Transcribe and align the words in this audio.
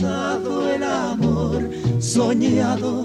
Realizado 0.00 0.74
el 0.74 0.82
amor 0.82 1.70
soñado 2.00 3.04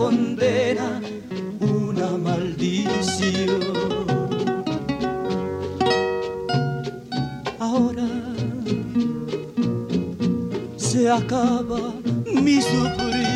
condena, 0.00 0.88
una 1.60 2.08
maldición. 2.16 3.80
acaba 11.10 11.80
mi 12.26 12.60
sufrir. 12.62 13.26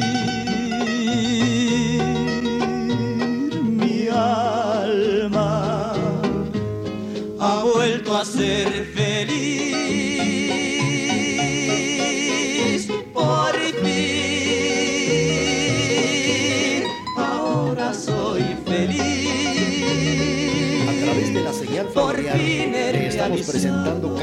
Mi 3.62 4.08
alma 4.08 5.50
ha 7.40 7.64
vuelto 7.64 8.16
a 8.16 8.24
ser 8.24 8.73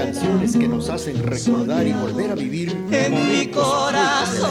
canciones 0.05 0.57
que 0.57 0.67
nos 0.67 0.89
hacen 0.89 1.21
recordar 1.21 1.85
y 1.85 1.93
volver 1.93 2.31
a 2.31 2.35
vivir 2.35 2.71
en 2.91 3.13
mi 3.13 3.51
corazón. 3.51 4.49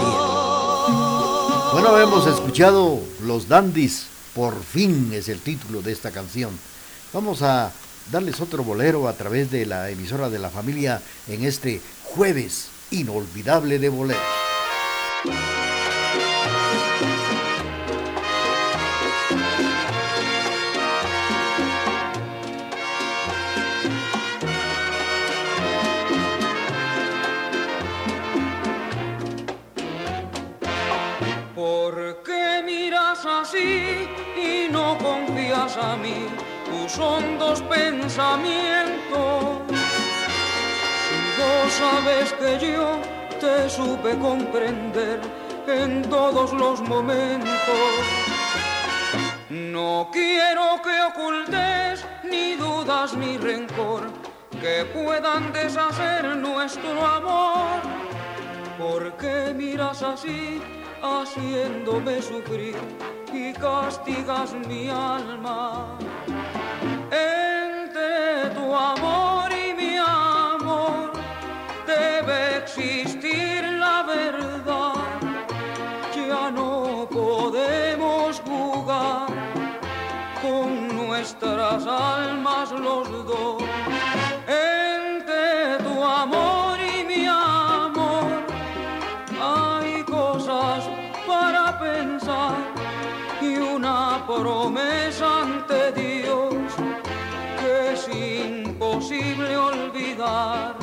Bueno, 1.73 1.99
hemos 1.99 2.25
escuchado 2.29 3.01
Los 3.25 3.49
Dandis, 3.49 4.07
por 4.33 4.63
fin 4.63 5.11
es 5.13 5.29
el 5.29 5.41
título 5.41 5.83
de 5.83 5.91
esta 5.91 6.13
canción. 6.13 6.57
Vamos 7.13 7.43
a 7.43 7.73
darles 8.13 8.41
otro 8.41 8.63
bolero 8.63 9.09
a 9.09 9.15
través 9.15 9.51
de 9.51 9.67
la 9.67 9.91
emisora 9.91 10.31
de 10.31 10.39
la 10.39 10.51
familia 10.51 11.03
en 11.27 11.45
este 11.45 11.81
jueves 12.05 12.69
inolvidable 12.93 13.81
de 13.81 13.89
boleros. 13.89 14.23
Tus 36.91 36.99
hondos 36.99 37.63
pensamientos. 37.63 38.99
Si 41.07 41.17
no 41.39 41.71
sabes 41.71 42.33
que 42.35 42.73
yo 42.73 42.99
te 43.41 43.69
supe 43.69 44.19
comprender 44.19 45.21
en 45.67 46.03
todos 46.03 46.53
los 46.53 46.81
momentos. 46.81 47.51
No 49.51 50.09
quiero 50.13 50.81
que 50.83 51.03
ocultes 51.03 52.07
ni 52.25 52.55
dudas 52.55 53.15
ni 53.15 53.37
rencor 53.37 54.03
que 54.61 54.85
puedan 54.87 55.53
deshacer 55.53 56.25
nuestro 56.37 57.07
amor. 57.07 57.81
¿Por 58.79 59.17
qué 59.17 59.53
miras 59.55 60.03
así, 60.03 60.61
haciéndome 61.03 62.23
sufrir? 62.23 62.77
y 63.33 63.53
castigas 63.53 64.55
mi 64.67 64.89
alma. 64.89 65.97
Amor 68.83 69.53
y 69.53 69.75
mi 69.75 69.99
amor 69.99 71.13
debe 71.87 72.57
existir 72.57 73.63
la 73.63 74.03
verdad. 74.05 74.95
Ya 76.17 76.51
no 76.51 77.07
podemos 77.13 78.41
jugar 78.41 79.27
con 80.41 80.97
nuestras 80.97 81.87
almas 81.87 82.73
los 82.73 83.27
dos. 83.27 83.60
Olvidar. 99.71 100.75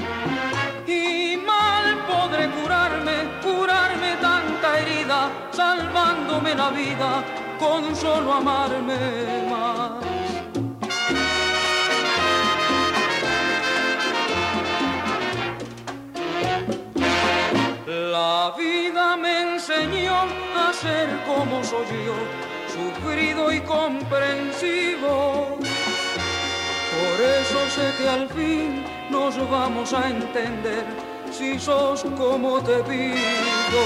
Y 0.88 1.38
mal 1.46 1.86
podré 2.08 2.50
curarme, 2.50 3.16
curarme 3.44 4.16
tanta 4.22 4.80
herida, 4.80 5.30
salvándome 5.52 6.56
la 6.56 6.70
vida 6.70 7.24
con 7.60 7.96
solo 7.96 8.34
amarme 8.34 9.48
más. 9.50 10.06
La 17.88 18.54
vida 18.58 19.18
me 19.18 19.54
enseñó 19.54 20.16
a 20.56 20.74
ser 20.74 21.10
como 21.26 21.64
soy 21.64 22.06
yo 22.06 22.48
sufrido 22.78 23.52
y 23.52 23.60
comprensivo. 23.62 25.58
Por 26.98 27.22
eso 27.22 27.60
sé 27.76 27.94
que 27.98 28.10
al 28.10 28.28
fin 28.30 28.84
nos 29.12 29.38
vamos 29.50 29.94
a 29.94 30.10
entender 30.10 30.86
si 31.32 31.60
sos 31.60 32.04
como 32.18 32.60
te 32.62 32.78
pido. 32.90 33.84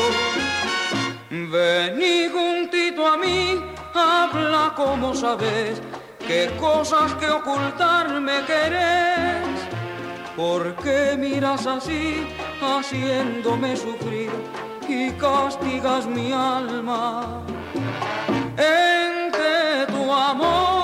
Vení 1.29 2.29
juntito 2.29 3.05
a 3.05 3.17
mí, 3.17 3.61
habla 3.93 4.73
como 4.75 5.13
sabes, 5.13 5.81
qué 6.25 6.51
cosas 6.59 7.13
que 7.15 7.29
ocultarme 7.29 8.45
querés. 8.45 9.57
¿Por 10.37 10.75
qué 10.77 11.15
miras 11.17 11.67
así, 11.67 12.25
haciéndome 12.61 13.75
sufrir 13.75 14.31
y 14.87 15.11
castigas 15.11 16.05
mi 16.05 16.31
alma? 16.31 17.43
Entre 18.57 19.85
tu 19.87 20.11
amor 20.11 20.80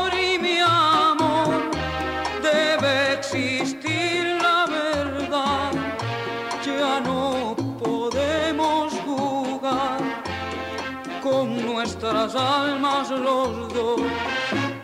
nuestras 11.88 12.36
almas 12.36 13.10
los 13.12 13.74
dos. 13.74 14.01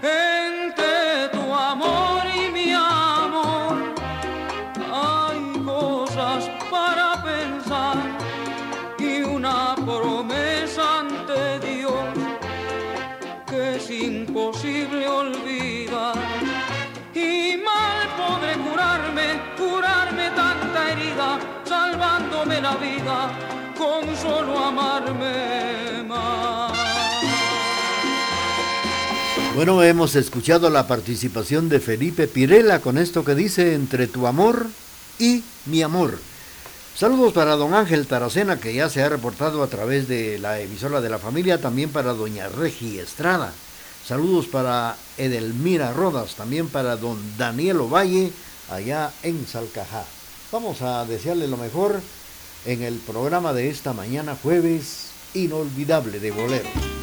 Entre 0.01 1.27
tu 1.33 1.53
amor 1.53 2.21
y 2.33 2.49
mi 2.49 2.71
amor 2.71 3.75
hay 4.89 5.65
cosas 5.65 6.49
para 6.71 7.21
pensar 7.21 7.97
y 8.97 9.21
una 9.21 9.75
promesa 9.75 10.99
ante 10.99 11.59
Dios 11.67 12.05
que 13.47 13.75
es 13.75 13.89
imposible 13.89 15.05
olvidar. 15.05 16.15
Y 17.13 17.57
mal 17.67 17.99
podré 18.21 18.53
curarme, 18.65 19.27
curarme 19.57 20.29
tanta 20.29 20.91
herida, 20.91 21.37
salvándome 21.65 22.61
la 22.61 22.75
vida 22.75 23.17
con 23.77 24.15
solo 24.15 24.57
amarme 24.57 26.03
más. 26.07 26.72
Bueno, 29.55 29.83
hemos 29.83 30.15
escuchado 30.15 30.71
la 30.71 30.87
participación 30.87 31.69
de 31.69 31.79
Felipe 31.79 32.27
Pirela 32.27 32.79
con 32.79 32.97
esto 32.97 33.23
que 33.23 33.35
dice 33.35 33.75
entre 33.75 34.07
tu 34.07 34.25
amor 34.25 34.65
y 35.19 35.43
mi 35.67 35.83
amor. 35.83 36.17
Saludos 36.95 37.33
para 37.33 37.55
don 37.55 37.75
Ángel 37.75 38.07
Taracena, 38.07 38.59
que 38.59 38.73
ya 38.73 38.89
se 38.89 39.03
ha 39.03 39.09
reportado 39.09 39.61
a 39.61 39.67
través 39.67 40.07
de 40.07 40.39
la 40.39 40.59
emisora 40.59 41.01
de 41.01 41.09
la 41.11 41.19
familia, 41.19 41.61
también 41.61 41.91
para 41.91 42.13
doña 42.13 42.49
Regi 42.49 42.97
Estrada. 42.97 43.53
Saludos 44.07 44.47
para 44.47 44.97
Edelmira 45.19 45.93
Rodas, 45.93 46.33
también 46.33 46.67
para 46.67 46.97
don 46.97 47.19
Daniel 47.37 47.81
Ovalle, 47.81 48.31
allá 48.71 49.11
en 49.21 49.45
Salcajá. 49.45 50.03
Vamos 50.51 50.81
a 50.81 51.05
desearle 51.05 51.47
lo 51.47 51.57
mejor 51.57 52.01
en 52.65 52.81
el 52.81 52.95
programa 52.95 53.53
de 53.53 53.69
esta 53.69 53.93
mañana 53.93 54.35
jueves 54.35 55.11
inolvidable 55.35 56.19
de 56.19 56.31
bolero. 56.31 57.02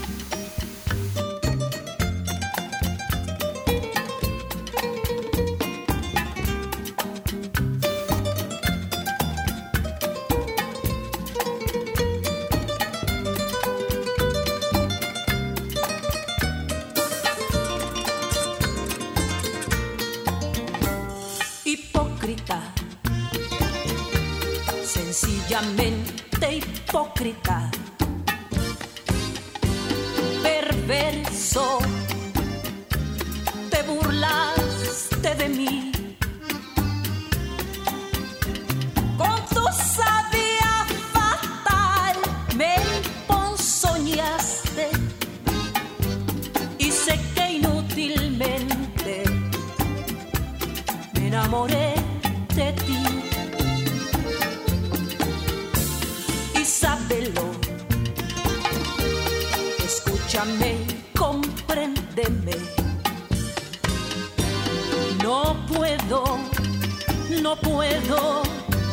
No 67.41 67.57
puedo 67.57 68.43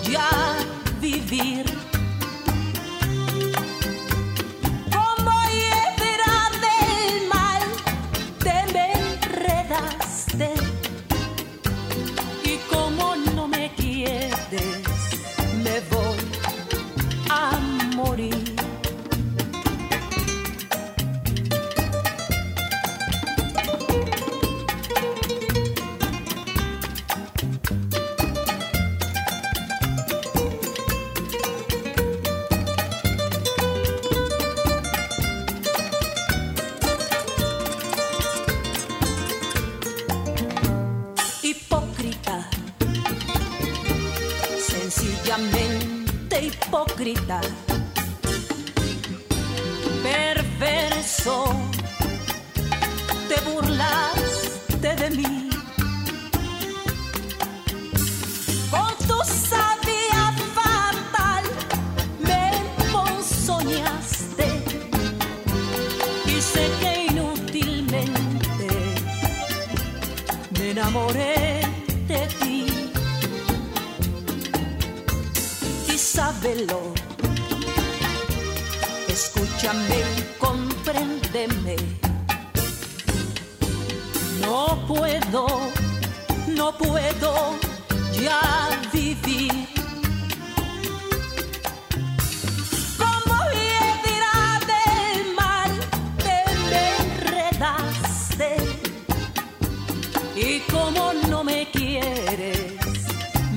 ya 0.03 0.29
vivir. 1.01 1.76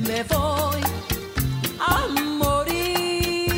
Me 0.07 0.23
voy 0.25 0.83
a 1.79 2.09
morir. 2.39 3.53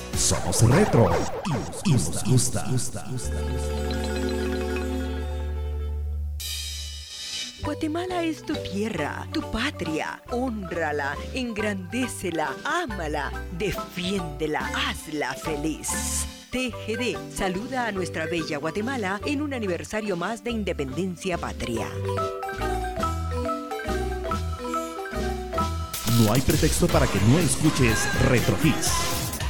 Somos 0.15 0.61
retro 0.63 1.09
y 1.85 1.91
nos 1.93 2.23
gusta. 2.23 2.65
Guatemala 7.63 8.23
es 8.23 8.43
tu 8.43 8.55
tierra, 8.55 9.27
tu 9.31 9.41
patria. 9.51 10.21
Honrala, 10.31 11.15
engrandécela, 11.33 12.55
ámala, 12.63 13.31
defiéndela, 13.57 14.71
hazla 14.75 15.33
feliz. 15.33 16.25
TGD 16.51 17.17
saluda 17.33 17.87
a 17.87 17.91
nuestra 17.91 18.25
bella 18.25 18.57
Guatemala 18.57 19.21
en 19.25 19.41
un 19.41 19.53
aniversario 19.53 20.17
más 20.17 20.43
de 20.43 20.51
independencia 20.51 21.37
patria. 21.37 21.87
No 26.19 26.33
hay 26.33 26.41
pretexto 26.41 26.87
para 26.87 27.07
que 27.07 27.19
no 27.21 27.39
escuches 27.39 28.07
Retro 28.29 28.57
Hits. 28.63 29.20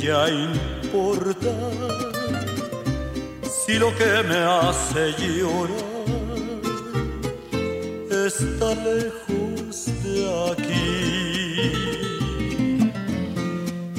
ya 0.00 0.28
importar? 0.28 1.50
Si 3.42 3.78
lo 3.78 3.94
que 3.96 4.22
me 4.28 4.38
hace 4.38 5.12
llorar 5.18 5.90
está 8.26 8.68
lejos 8.88 9.76
de 10.04 10.16
aquí. 10.50 11.72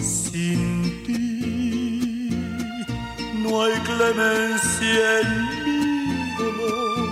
Sin 0.02 0.62
ti 1.06 2.30
no 3.42 3.64
hay 3.64 3.76
clemencia 3.90 5.04
en 5.22 5.30
mi 5.66 5.80
dolor, 6.38 7.10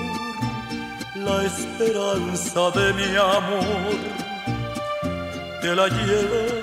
la 1.27 1.38
esperanza 1.51 2.62
de 2.72 2.88
mi 2.93 3.10
amor 3.15 3.98
te 5.62 5.75
la 5.75 5.88
llevas 5.88 6.58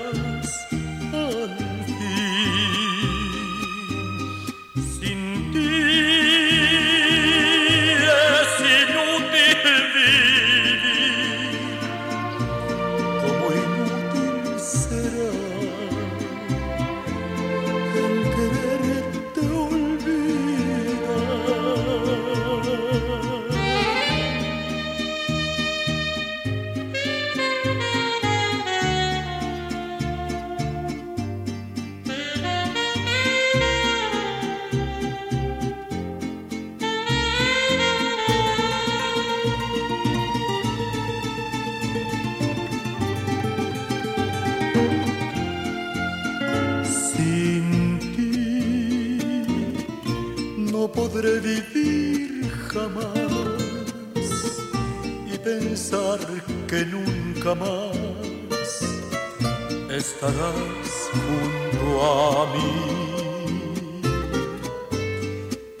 a 62.01 62.45
mí. 62.53 62.71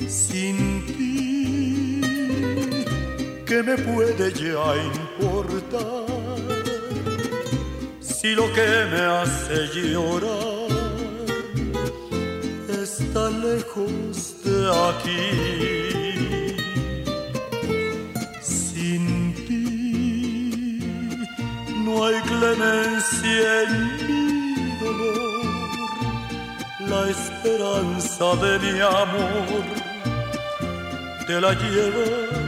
Sin 0.07 0.57
ti, 0.87 2.01
¿qué 3.45 3.63
me 3.63 3.77
puede 3.77 4.31
ya 4.33 4.75
importar? 4.93 6.05
Si 7.99 8.33
lo 8.35 8.45
que 8.53 8.85
me 8.91 9.01
hace 9.01 9.67
llorar 9.73 10.67
está 12.83 13.29
lejos 13.29 14.35
aquí. 14.89 15.27
Sin 18.41 19.33
ti 19.45 20.79
no 21.85 22.05
hay 22.05 22.19
clemencia 22.21 23.63
en 23.63 23.96
la 26.97 27.09
esperanza 27.09 28.35
de 28.43 28.59
mi 28.59 28.79
amor 28.81 29.63
te 31.27 31.41
la 31.41 31.53
llevas 31.53 32.46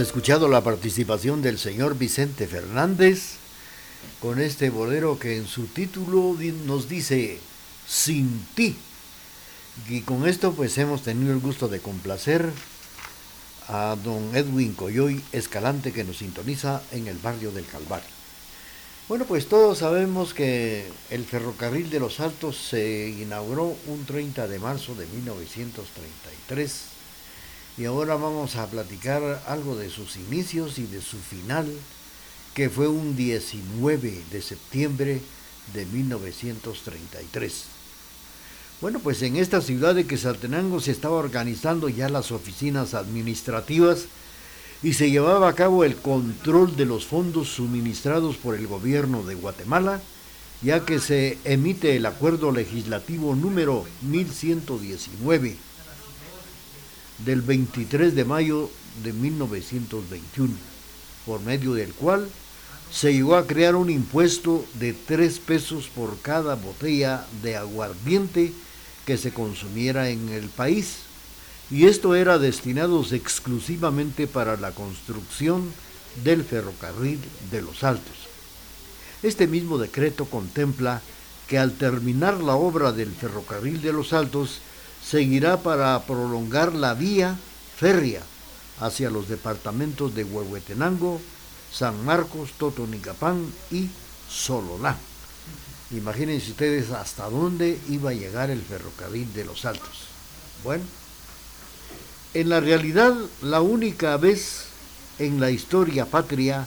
escuchado 0.00 0.48
la 0.48 0.62
participación 0.62 1.42
del 1.42 1.58
señor 1.58 1.96
Vicente 1.98 2.46
Fernández 2.46 3.34
con 4.20 4.40
este 4.40 4.70
bolero 4.70 5.18
que 5.18 5.36
en 5.36 5.46
su 5.46 5.66
título 5.66 6.36
nos 6.64 6.88
dice 6.88 7.38
Sin 7.86 8.46
ti. 8.54 8.76
Y 9.88 10.00
con 10.00 10.26
esto 10.26 10.52
pues 10.52 10.78
hemos 10.78 11.02
tenido 11.02 11.32
el 11.32 11.40
gusto 11.40 11.68
de 11.68 11.80
complacer 11.80 12.50
a 13.68 13.96
don 14.02 14.34
Edwin 14.34 14.72
Coyoy 14.74 15.22
Escalante 15.32 15.92
que 15.92 16.04
nos 16.04 16.18
sintoniza 16.18 16.82
en 16.92 17.06
el 17.06 17.18
barrio 17.18 17.52
del 17.52 17.66
Calvario. 17.66 18.08
Bueno, 19.08 19.26
pues 19.26 19.48
todos 19.48 19.78
sabemos 19.78 20.34
que 20.34 20.86
el 21.10 21.24
ferrocarril 21.24 21.90
de 21.90 22.00
los 22.00 22.20
Altos 22.20 22.56
se 22.56 23.08
inauguró 23.08 23.76
un 23.86 24.06
30 24.06 24.48
de 24.48 24.58
marzo 24.58 24.94
de 24.94 25.06
1933 25.06 26.99
y 27.80 27.86
ahora 27.86 28.14
vamos 28.16 28.56
a 28.56 28.66
platicar 28.66 29.42
algo 29.46 29.74
de 29.74 29.88
sus 29.88 30.16
inicios 30.16 30.78
y 30.78 30.82
de 30.82 31.00
su 31.00 31.16
final, 31.16 31.66
que 32.52 32.68
fue 32.68 32.88
un 32.88 33.16
19 33.16 34.22
de 34.30 34.42
septiembre 34.42 35.22
de 35.72 35.86
1933. 35.86 37.64
Bueno, 38.82 38.98
pues 38.98 39.22
en 39.22 39.36
esta 39.36 39.62
ciudad 39.62 39.94
de 39.94 40.06
Quetzaltenango 40.06 40.80
se 40.80 40.90
estaba 40.90 41.16
organizando 41.16 41.88
ya 41.88 42.10
las 42.10 42.32
oficinas 42.32 42.92
administrativas 42.92 44.04
y 44.82 44.92
se 44.92 45.10
llevaba 45.10 45.48
a 45.48 45.54
cabo 45.54 45.82
el 45.82 45.96
control 45.96 46.76
de 46.76 46.84
los 46.84 47.06
fondos 47.06 47.48
suministrados 47.48 48.36
por 48.36 48.56
el 48.56 48.66
gobierno 48.66 49.22
de 49.22 49.36
Guatemala, 49.36 50.02
ya 50.60 50.84
que 50.84 50.98
se 50.98 51.38
emite 51.44 51.96
el 51.96 52.04
acuerdo 52.04 52.52
legislativo 52.52 53.34
número 53.34 53.86
1119 54.02 55.69
del 57.24 57.42
23 57.42 58.14
de 58.14 58.24
mayo 58.24 58.70
de 59.02 59.12
1921, 59.12 60.54
por 61.26 61.40
medio 61.40 61.74
del 61.74 61.92
cual 61.92 62.28
se 62.90 63.12
llegó 63.12 63.36
a 63.36 63.46
crear 63.46 63.76
un 63.76 63.90
impuesto 63.90 64.64
de 64.74 64.92
3 64.92 65.38
pesos 65.40 65.88
por 65.94 66.18
cada 66.20 66.56
botella 66.56 67.26
de 67.42 67.56
aguardiente 67.56 68.52
que 69.06 69.16
se 69.16 69.32
consumiera 69.32 70.08
en 70.08 70.28
el 70.30 70.48
país, 70.48 70.96
y 71.70 71.86
esto 71.86 72.16
era 72.16 72.38
destinado 72.38 73.04
exclusivamente 73.12 74.26
para 74.26 74.56
la 74.56 74.72
construcción 74.72 75.72
del 76.24 76.42
ferrocarril 76.42 77.20
de 77.50 77.62
los 77.62 77.84
Altos. 77.84 78.16
Este 79.22 79.46
mismo 79.46 79.78
decreto 79.78 80.24
contempla 80.24 81.00
que 81.46 81.58
al 81.58 81.72
terminar 81.72 82.42
la 82.42 82.54
obra 82.54 82.90
del 82.90 83.12
ferrocarril 83.12 83.82
de 83.82 83.92
los 83.92 84.12
Altos, 84.12 84.60
seguirá 85.04 85.62
para 85.62 86.00
prolongar 86.02 86.74
la 86.74 86.94
vía 86.94 87.36
férrea 87.76 88.22
hacia 88.80 89.10
los 89.10 89.28
departamentos 89.28 90.14
de 90.14 90.24
Huehuetenango, 90.24 91.20
San 91.72 92.04
Marcos, 92.04 92.52
Totonicapán 92.58 93.46
y 93.70 93.88
Sololá. 94.28 94.96
Imagínense 95.90 96.52
ustedes 96.52 96.90
hasta 96.90 97.28
dónde 97.28 97.78
iba 97.88 98.10
a 98.10 98.14
llegar 98.14 98.50
el 98.50 98.62
ferrocarril 98.62 99.32
de 99.34 99.44
los 99.44 99.64
Altos. 99.64 100.06
Bueno, 100.62 100.84
en 102.32 102.48
la 102.48 102.60
realidad 102.60 103.14
la 103.42 103.60
única 103.60 104.16
vez 104.16 104.66
en 105.18 105.40
la 105.40 105.50
historia 105.50 106.06
patria 106.06 106.66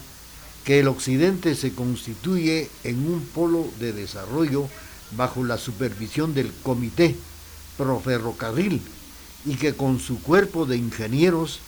que 0.66 0.80
el 0.80 0.88
occidente 0.88 1.56
se 1.56 1.74
constituye 1.74 2.70
en 2.84 3.08
un 3.08 3.26
polo 3.34 3.68
de 3.80 3.94
desarrollo 3.94 4.68
bajo 5.12 5.44
la 5.44 5.58
supervisión 5.58 6.34
del 6.34 6.52
Comité 6.64 7.16
Proferrocarril 7.78 8.82
y 9.46 9.56
que 9.56 9.76
con 9.76 10.00
su 10.00 10.22
cuerpo 10.22 10.66
de 10.66 10.78
ingenieros 10.78 11.60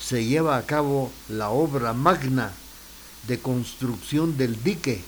se 0.00 0.24
lleva 0.24 0.56
a 0.56 0.66
cabo 0.66 1.12
la 1.28 1.50
obra 1.50 1.92
magna 1.92 2.52
de 3.28 3.38
construcción 3.38 4.36
del 4.36 4.62
dique 4.62 5.02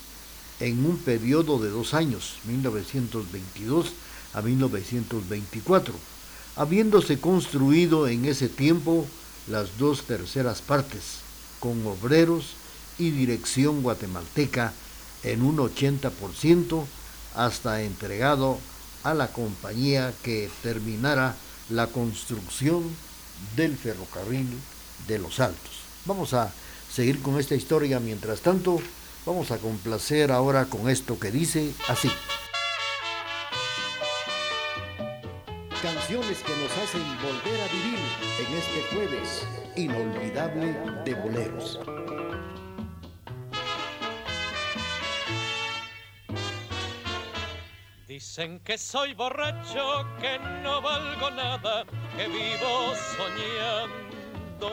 en 0.60 0.86
un 0.86 0.96
periodo 0.98 1.58
de 1.58 1.68
dos 1.70 1.94
años, 1.94 2.36
1922 2.44 3.92
a 4.32 4.42
1924, 4.42 5.94
habiéndose 6.56 7.18
construido 7.18 8.06
en 8.06 8.24
ese 8.24 8.48
tiempo 8.48 9.06
las 9.48 9.78
dos 9.78 10.02
terceras 10.02 10.62
partes, 10.62 11.20
con 11.58 11.84
obreros 11.86 12.54
y 12.98 13.10
dirección 13.10 13.82
guatemalteca 13.82 14.72
en 15.24 15.42
un 15.42 15.56
80% 15.56 16.84
hasta 17.34 17.82
entregado 17.82 18.58
a 19.04 19.14
la 19.14 19.28
compañía 19.28 20.12
que 20.22 20.50
terminara 20.62 21.36
la 21.70 21.86
construcción 21.86 22.82
del 23.56 23.76
ferrocarril 23.76 24.48
de 25.06 25.18
los 25.18 25.40
Altos. 25.40 25.84
Vamos 26.06 26.34
a 26.34 26.52
seguir 26.92 27.22
con 27.22 27.38
esta 27.38 27.54
historia, 27.54 28.00
mientras 28.00 28.40
tanto 28.40 28.80
vamos 29.26 29.50
a 29.50 29.58
complacer 29.58 30.32
ahora 30.32 30.66
con 30.66 30.88
esto 30.88 31.18
que 31.18 31.30
dice 31.30 31.72
así. 31.88 32.10
Canciones 35.82 36.38
que 36.38 36.56
nos 36.56 36.72
hacen 36.82 37.02
volver 37.22 37.60
a 37.60 37.68
vivir 37.72 37.98
en 38.40 38.54
este 38.56 38.94
jueves 38.94 39.46
inolvidable 39.76 40.74
de 41.04 41.14
boleros. 41.14 41.78
Dicen 48.14 48.60
que 48.60 48.78
soy 48.78 49.12
borracho, 49.12 50.06
que 50.20 50.38
no 50.62 50.80
valgo 50.80 51.32
nada, 51.32 51.84
que 52.16 52.28
vivo 52.28 52.94
soñando. 53.16 54.70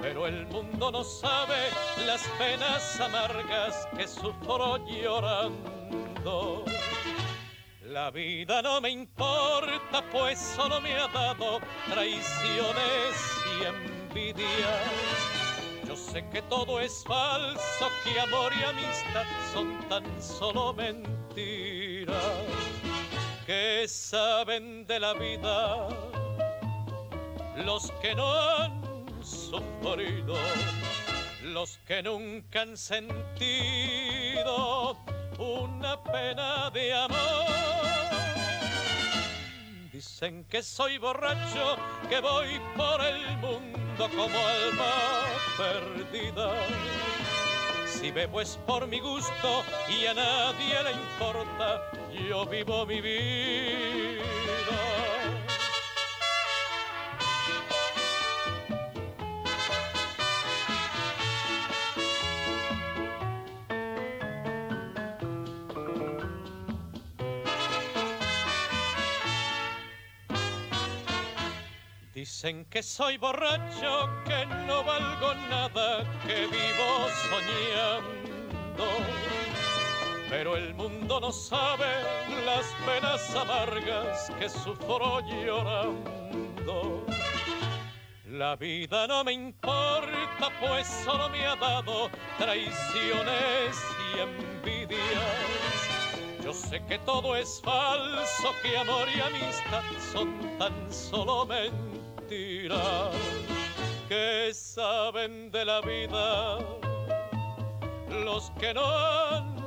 Pero 0.00 0.28
el 0.28 0.46
mundo 0.46 0.92
no 0.92 1.02
sabe 1.02 1.56
las 2.06 2.22
penas 2.38 3.00
amargas 3.00 3.88
que 3.96 4.06
sufro 4.06 4.76
llorando. 4.86 6.64
La 7.82 8.12
vida 8.12 8.62
no 8.62 8.80
me 8.80 8.90
importa, 8.90 10.04
pues 10.12 10.38
solo 10.38 10.80
me 10.80 10.94
ha 10.94 11.08
dado 11.08 11.58
traiciones 11.90 13.14
y 13.50 13.64
envidias. 13.64 14.46
Yo 15.88 15.96
sé 15.96 16.24
que 16.28 16.40
todo 16.42 16.78
es 16.78 17.02
falso, 17.04 17.90
que 18.04 18.20
amor 18.20 18.52
y 18.54 18.62
amistad 18.62 19.24
son 19.52 19.76
tan 19.88 20.04
solo 20.22 20.72
mentiras. 20.72 21.85
Que 23.46 23.86
saben 23.88 24.86
de 24.86 25.00
la 25.00 25.14
vida 25.14 25.88
los 27.64 27.90
que 28.02 28.14
no 28.14 28.32
han 28.32 28.82
sufrido, 29.22 30.36
los 31.42 31.78
que 31.86 32.02
nunca 32.02 32.62
han 32.62 32.76
sentido 32.76 33.36
una 35.38 36.02
pena 36.02 36.70
de 36.70 36.92
amor. 36.94 37.46
Dicen 39.92 40.44
que 40.44 40.62
soy 40.62 40.98
borracho, 40.98 41.76
que 42.08 42.20
voy 42.20 42.60
por 42.76 43.00
el 43.00 43.36
mundo 43.38 44.08
como 44.14 44.38
alma 44.46 45.24
perdida. 45.56 46.52
Si 47.86 48.10
bebo 48.10 48.40
es 48.42 48.58
por 48.66 48.86
mi 48.86 49.00
gusto 49.00 49.64
y 49.88 50.04
a 50.06 50.14
nadie 50.14 50.82
le 50.84 50.92
importa, 50.92 51.90
yo 52.28 52.46
vivo 52.46 52.86
mi 52.86 53.00
vida. 53.00 54.24
Dicen 72.14 72.64
que 72.66 72.82
soy 72.82 73.18
borracho, 73.18 74.08
que 74.24 74.46
no 74.66 74.82
valgo 74.82 75.34
nada, 75.48 76.04
que 76.26 76.46
vivo 76.46 77.08
soñando. 77.28 78.84
Pero 80.28 80.56
el 80.56 80.74
mundo 80.74 81.20
no 81.20 81.30
sabe 81.30 81.86
las 82.44 82.66
penas 82.84 83.34
amargas 83.34 84.30
que 84.38 84.48
sufro 84.48 85.20
llorando. 85.20 87.06
La 88.26 88.56
vida 88.56 89.06
no 89.06 89.22
me 89.24 89.32
importa, 89.32 90.50
pues 90.60 90.86
solo 91.04 91.28
me 91.28 91.46
ha 91.46 91.54
dado 91.56 92.10
traiciones 92.38 93.76
y 94.14 94.20
envidias. 94.20 95.00
Yo 96.44 96.52
sé 96.52 96.84
que 96.84 96.98
todo 96.98 97.34
es 97.36 97.60
falso, 97.62 98.54
que 98.62 98.76
amor 98.76 99.08
y 99.16 99.20
amistad 99.20 99.82
son 100.12 100.58
tan 100.58 100.92
solo 100.92 101.46
mentiras 101.46 103.14
que 104.08 104.52
saben 104.54 105.50
de 105.50 105.64
la 105.64 105.80
vida 105.80 106.58
los 108.08 108.50
que 108.58 108.72
no 108.74 108.84
han 108.84 109.65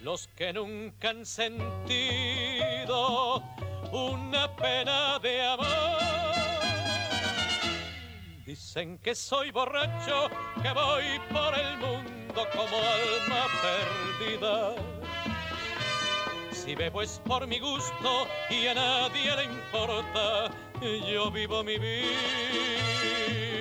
los 0.00 0.28
que 0.28 0.52
nunca 0.52 1.10
han 1.10 1.24
sentido 1.26 1.52
una 3.92 4.54
pena 4.56 5.18
de 5.18 5.42
amor. 5.42 5.66
Dicen 8.46 8.98
que 8.98 9.14
soy 9.14 9.50
borracho, 9.50 10.28
que 10.62 10.72
voy 10.72 11.20
por 11.30 11.58
el 11.58 11.76
mundo 11.78 12.46
como 12.54 12.76
alma 12.76 13.46
perdida 13.62 14.74
si 16.64 16.76
bebo 16.76 17.02
es 17.02 17.20
por 17.24 17.46
mi 17.48 17.58
gusto 17.58 18.28
y 18.48 18.68
a 18.68 18.74
nadie 18.74 19.34
le 19.34 19.44
importa, 19.44 20.52
yo 20.80 21.28
vivo 21.30 21.64
mi 21.64 21.76
vida. 21.76 23.51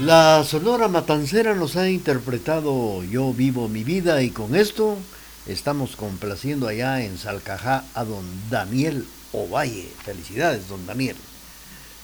La 0.00 0.44
Sonora 0.44 0.86
Matancera 0.86 1.56
nos 1.56 1.74
ha 1.74 1.90
interpretado 1.90 3.02
Yo 3.02 3.32
vivo 3.34 3.68
mi 3.68 3.82
vida 3.82 4.22
y 4.22 4.30
con 4.30 4.54
esto 4.54 4.96
estamos 5.44 5.96
complaciendo 5.96 6.68
allá 6.68 7.02
en 7.02 7.18
Salcajá 7.18 7.84
a 7.94 8.04
don 8.04 8.24
Daniel 8.48 9.04
Ovalle. 9.32 9.88
Felicidades, 10.04 10.68
don 10.68 10.86
Daniel. 10.86 11.16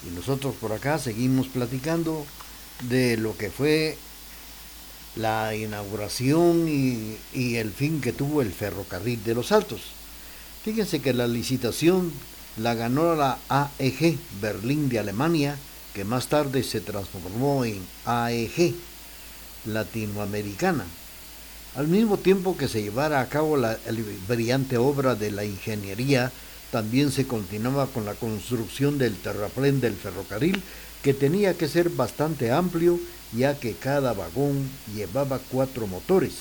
Y 0.04 0.10
nosotros 0.12 0.56
por 0.60 0.72
acá 0.72 0.98
seguimos 0.98 1.46
platicando 1.46 2.26
de 2.88 3.16
lo 3.16 3.36
que 3.36 3.50
fue 3.50 3.96
la 5.14 5.54
inauguración 5.54 6.66
y, 6.68 7.16
el 7.54 7.70
fin 7.70 8.00
que 8.00 8.12
tuvo 8.12 8.42
el 8.42 8.52
ferrocarril 8.52 9.22
de 9.22 9.34
los 9.36 9.52
Altos. 9.52 9.82
Fíjense 10.64 11.00
que 11.00 11.12
la 11.12 11.28
licitación 11.28 12.12
la 12.56 12.74
ganó 12.74 13.14
la 13.14 13.38
AEG 13.48 14.18
Berlín 14.40 14.88
de 14.88 14.98
Alemania, 14.98 15.56
que 15.94 16.04
más 16.04 16.26
tarde 16.26 16.62
se 16.64 16.80
transformó 16.80 17.64
en 17.64 17.80
AEG 18.04 18.74
Latinoamericana. 19.64 20.84
Al 21.76 21.88
mismo 21.88 22.18
tiempo 22.18 22.56
que 22.56 22.68
se 22.68 22.82
llevara 22.82 23.20
a 23.20 23.28
cabo 23.28 23.56
la 23.56 23.78
brillante 24.28 24.76
obra 24.76 25.14
de 25.14 25.30
la 25.30 25.44
ingeniería, 25.44 26.32
también 26.70 27.12
se 27.12 27.26
continuaba 27.26 27.86
con 27.86 28.04
la 28.04 28.14
construcción 28.14 28.98
del 28.98 29.14
terraplén 29.16 29.80
del 29.80 29.94
ferrocarril, 29.94 30.62
que 31.02 31.14
tenía 31.14 31.54
que 31.54 31.68
ser 31.68 31.90
bastante 31.90 32.50
amplio 32.50 32.98
ya 33.32 33.58
que 33.58 33.74
cada 33.74 34.12
vagón 34.12 34.68
llevaba 34.94 35.40
cuatro 35.50 35.86
motores 35.86 36.32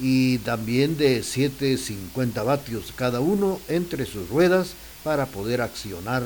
y 0.00 0.38
también 0.38 0.96
de 0.96 1.22
750 1.22 2.42
vatios 2.42 2.92
cada 2.96 3.20
uno 3.20 3.60
entre 3.68 4.06
sus 4.06 4.28
ruedas 4.28 4.74
para 5.04 5.26
poder 5.26 5.60
accionar 5.60 6.24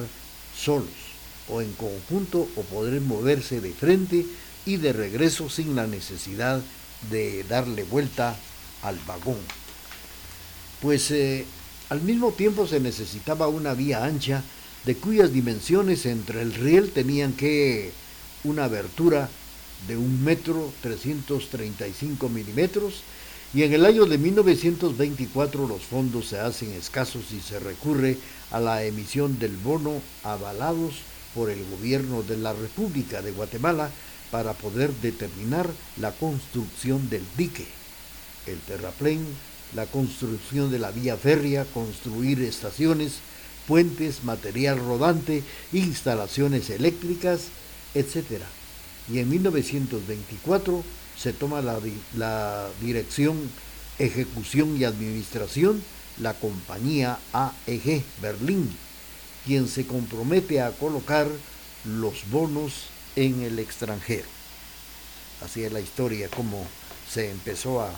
solos 0.56 1.07
o 1.48 1.60
en 1.62 1.72
conjunto 1.72 2.48
o 2.56 2.62
poder 2.62 3.00
moverse 3.00 3.60
de 3.60 3.72
frente 3.72 4.26
y 4.66 4.76
de 4.76 4.92
regreso 4.92 5.48
sin 5.48 5.74
la 5.74 5.86
necesidad 5.86 6.60
de 7.10 7.44
darle 7.44 7.84
vuelta 7.84 8.36
al 8.82 8.98
vagón. 9.06 9.38
Pues 10.82 11.10
eh, 11.10 11.44
al 11.88 12.02
mismo 12.02 12.32
tiempo 12.32 12.66
se 12.66 12.80
necesitaba 12.80 13.48
una 13.48 13.74
vía 13.74 14.04
ancha 14.04 14.42
de 14.84 14.94
cuyas 14.96 15.32
dimensiones 15.32 16.06
entre 16.06 16.42
el 16.42 16.54
riel 16.54 16.90
tenían 16.90 17.32
que 17.32 17.92
una 18.44 18.64
abertura 18.64 19.28
de 19.86 19.96
un 19.96 20.22
metro 20.22 20.72
335 20.82 22.28
milímetros 22.28 23.02
y 23.54 23.62
en 23.62 23.72
el 23.72 23.86
año 23.86 24.04
de 24.04 24.18
1924 24.18 25.66
los 25.66 25.82
fondos 25.82 26.28
se 26.28 26.38
hacen 26.38 26.72
escasos 26.72 27.32
y 27.32 27.40
se 27.40 27.58
recurre 27.58 28.18
a 28.50 28.60
la 28.60 28.84
emisión 28.84 29.38
del 29.38 29.56
bono 29.56 30.02
avalados 30.22 30.96
por 31.38 31.50
el 31.50 31.64
gobierno 31.70 32.24
de 32.24 32.36
la 32.36 32.52
República 32.52 33.22
de 33.22 33.30
Guatemala 33.30 33.90
para 34.32 34.54
poder 34.54 34.92
determinar 34.94 35.70
la 35.96 36.10
construcción 36.10 37.08
del 37.08 37.22
dique, 37.36 37.64
el 38.48 38.58
terraplén, 38.58 39.24
la 39.72 39.86
construcción 39.86 40.72
de 40.72 40.80
la 40.80 40.90
vía 40.90 41.16
férrea, 41.16 41.64
construir 41.64 42.42
estaciones, 42.42 43.20
puentes, 43.68 44.24
material 44.24 44.80
rodante, 44.80 45.44
instalaciones 45.72 46.70
eléctricas, 46.70 47.42
etc. 47.94 48.42
Y 49.08 49.20
en 49.20 49.30
1924 49.30 50.82
se 51.16 51.32
toma 51.32 51.62
la, 51.62 51.78
la 52.16 52.68
dirección, 52.82 53.38
ejecución 54.00 54.76
y 54.76 54.82
administración 54.82 55.80
la 56.20 56.34
compañía 56.34 57.16
AEG 57.32 58.02
Berlín, 58.20 58.68
quien 59.48 59.66
se 59.66 59.84
compromete 59.84 60.60
a 60.60 60.70
colocar 60.70 61.26
los 61.84 62.30
bonos 62.30 62.84
en 63.16 63.42
el 63.42 63.58
extranjero. 63.58 64.28
Así 65.44 65.64
es 65.64 65.72
la 65.72 65.80
historia, 65.80 66.28
cómo 66.28 66.64
se 67.10 67.30
empezó 67.30 67.80
a, 67.80 67.90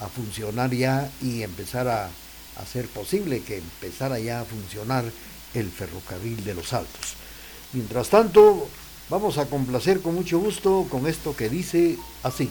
a 0.00 0.08
funcionar 0.08 0.74
ya 0.74 1.10
y 1.22 1.42
empezar 1.42 1.88
a 1.88 2.10
hacer 2.56 2.86
posible 2.88 3.40
que 3.40 3.56
empezara 3.56 4.18
ya 4.18 4.40
a 4.40 4.44
funcionar 4.44 5.10
el 5.54 5.70
ferrocarril 5.70 6.44
de 6.44 6.54
los 6.54 6.74
Altos. 6.74 7.14
Mientras 7.72 8.10
tanto, 8.10 8.68
Vamos 9.10 9.38
a 9.38 9.46
complacer 9.46 10.02
con 10.02 10.14
mucho 10.14 10.38
gusto 10.38 10.86
con 10.90 11.06
esto 11.06 11.34
que 11.34 11.48
dice 11.48 11.96
así. 12.22 12.50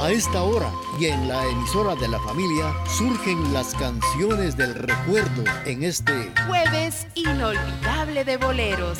A 0.00 0.10
esta 0.10 0.42
hora 0.42 0.72
y 0.98 1.06
en 1.06 1.28
la 1.28 1.44
emisora 1.46 1.94
de 1.94 2.08
la 2.08 2.18
familia 2.20 2.74
surgen 2.86 3.52
las 3.52 3.74
canciones 3.74 4.56
del 4.56 4.74
recuerdo 4.74 5.44
en 5.66 5.84
este 5.84 6.32
jueves 6.46 7.06
inolvidable 7.14 8.24
de 8.24 8.38
boleros. 8.38 8.98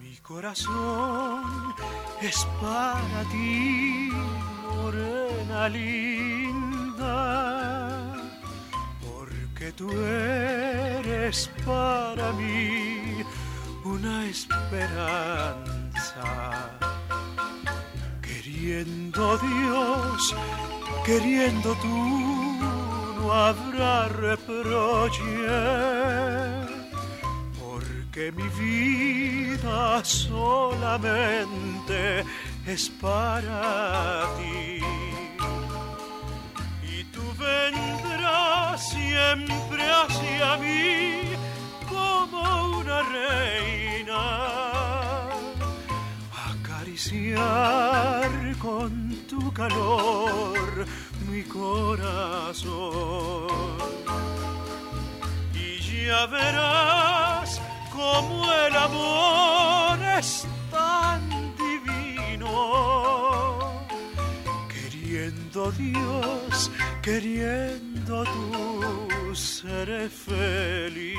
Mi 0.00 0.16
corazón 0.22 1.74
es 2.22 2.46
para 2.58 3.22
ti, 3.30 4.08
morena 4.78 5.68
linda 5.68 6.54
que 9.54 9.72
tú 9.72 9.90
eres 9.92 11.50
para 11.64 12.32
mí 12.32 12.93
una 13.84 14.26
esperanza. 14.26 15.78
Queriendo 18.22 19.38
Dios, 19.38 20.34
queriendo 21.04 21.74
tú, 21.76 22.58
no 23.18 23.32
habrá 23.32 24.08
reproche, 24.08 25.22
porque 27.60 28.32
mi 28.32 28.48
vida 28.60 30.04
solamente 30.04 31.44
es 32.66 32.88
para 32.88 34.26
ti. 34.38 34.80
Y 36.82 37.04
tú 37.04 37.22
vendrás 37.38 38.88
siempre 38.90 39.90
hacia 39.90 40.56
mí 40.56 41.33
como 42.34 42.78
una 42.78 43.02
reina 43.02 44.22
acariciar 46.50 48.30
con 48.58 48.90
tu 49.28 49.52
calor 49.52 50.86
mi 51.28 51.42
corazón. 51.44 52.68
Y 55.54 56.06
ya 56.06 56.26
verás 56.26 57.60
como 57.92 58.52
el 58.52 58.76
amor 58.76 59.98
es 60.18 60.46
tan 60.70 61.20
divino. 61.56 62.50
Queriendo 64.68 65.70
Dios, 65.72 66.70
queriendo 67.02 68.24
tú, 68.24 69.34
seré 69.34 70.08
feliz. 70.08 71.18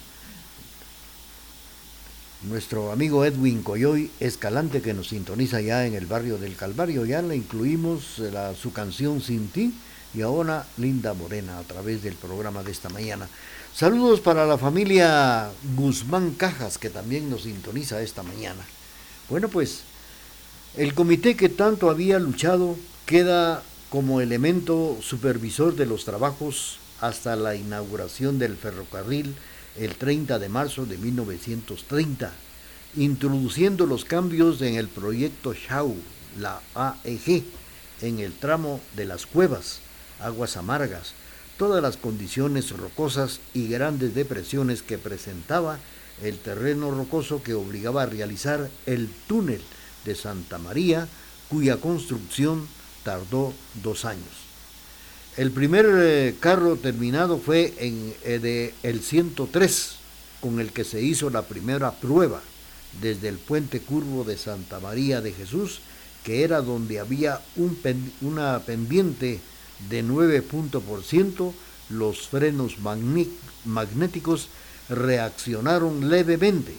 nuestro 2.43 2.91
amigo 2.91 3.23
Edwin 3.23 3.61
Coyoy 3.61 4.09
Escalante 4.19 4.81
que 4.81 4.93
nos 4.93 5.09
sintoniza 5.09 5.61
ya 5.61 5.85
en 5.85 5.93
el 5.93 6.05
barrio 6.05 6.37
del 6.37 6.55
Calvario. 6.55 7.05
Ya 7.05 7.21
le 7.21 7.35
incluimos 7.35 8.19
la, 8.19 8.55
su 8.55 8.73
canción 8.73 9.21
Sin 9.21 9.49
ti 9.49 9.73
y 10.13 10.21
ahora 10.21 10.65
Linda 10.77 11.13
Morena 11.13 11.59
a 11.59 11.63
través 11.63 12.03
del 12.03 12.15
programa 12.15 12.63
de 12.63 12.71
esta 12.71 12.89
mañana. 12.89 13.29
Saludos 13.73 14.19
para 14.19 14.45
la 14.45 14.57
familia 14.57 15.49
Guzmán 15.75 16.31
Cajas 16.31 16.77
que 16.77 16.89
también 16.89 17.29
nos 17.29 17.43
sintoniza 17.43 18.01
esta 18.01 18.23
mañana. 18.23 18.63
Bueno 19.29 19.47
pues 19.47 19.83
el 20.75 20.93
comité 20.93 21.35
que 21.35 21.49
tanto 21.49 21.89
había 21.89 22.19
luchado 22.19 22.75
queda 23.05 23.63
como 23.89 24.21
elemento 24.21 24.97
supervisor 25.01 25.75
de 25.75 25.85
los 25.85 26.05
trabajos 26.05 26.79
hasta 27.01 27.35
la 27.35 27.55
inauguración 27.55 28.39
del 28.39 28.55
ferrocarril 28.55 29.35
el 29.77 29.95
30 29.95 30.39
de 30.39 30.49
marzo 30.49 30.85
de 30.85 30.97
1930, 30.97 32.31
introduciendo 32.95 33.85
los 33.85 34.05
cambios 34.05 34.61
en 34.61 34.75
el 34.75 34.87
proyecto 34.87 35.53
Shau, 35.53 35.95
la 36.39 36.61
AEG, 36.75 37.43
en 38.01 38.19
el 38.19 38.33
tramo 38.33 38.81
de 38.95 39.05
las 39.05 39.25
cuevas, 39.25 39.79
aguas 40.19 40.57
amargas, 40.57 41.13
todas 41.57 41.81
las 41.81 41.97
condiciones 41.97 42.71
rocosas 42.71 43.39
y 43.53 43.67
grandes 43.67 44.15
depresiones 44.15 44.81
que 44.81 44.97
presentaba 44.97 45.77
el 46.21 46.37
terreno 46.37 46.91
rocoso 46.91 47.43
que 47.43 47.53
obligaba 47.53 48.03
a 48.03 48.07
realizar 48.07 48.69
el 48.85 49.09
túnel 49.27 49.61
de 50.05 50.15
Santa 50.15 50.57
María, 50.57 51.07
cuya 51.49 51.77
construcción 51.77 52.67
tardó 53.03 53.53
dos 53.83 54.05
años. 54.05 54.50
El 55.37 55.51
primer 55.51 55.85
eh, 55.87 56.35
carro 56.41 56.75
terminado 56.75 57.37
fue 57.37 57.73
en 57.77 58.13
eh, 58.25 58.39
de 58.39 58.73
el 58.83 59.01
103, 59.01 59.95
con 60.41 60.59
el 60.59 60.73
que 60.73 60.83
se 60.83 61.01
hizo 61.01 61.29
la 61.29 61.43
primera 61.43 61.91
prueba 61.91 62.41
desde 63.01 63.29
el 63.29 63.37
puente 63.37 63.79
curvo 63.79 64.25
de 64.25 64.37
Santa 64.37 64.81
María 64.81 65.21
de 65.21 65.31
Jesús, 65.31 65.79
que 66.25 66.43
era 66.43 66.61
donde 66.61 66.99
había 66.99 67.39
un 67.55 67.77
una 68.19 68.59
pendiente 68.59 69.39
de 69.89 70.03
9 70.03 70.41
puntos 70.41 70.83
por 70.83 71.01
ciento, 71.01 71.53
los 71.89 72.27
frenos 72.27 72.77
magnéticos 72.79 74.49
reaccionaron 74.89 76.09
levemente 76.09 76.73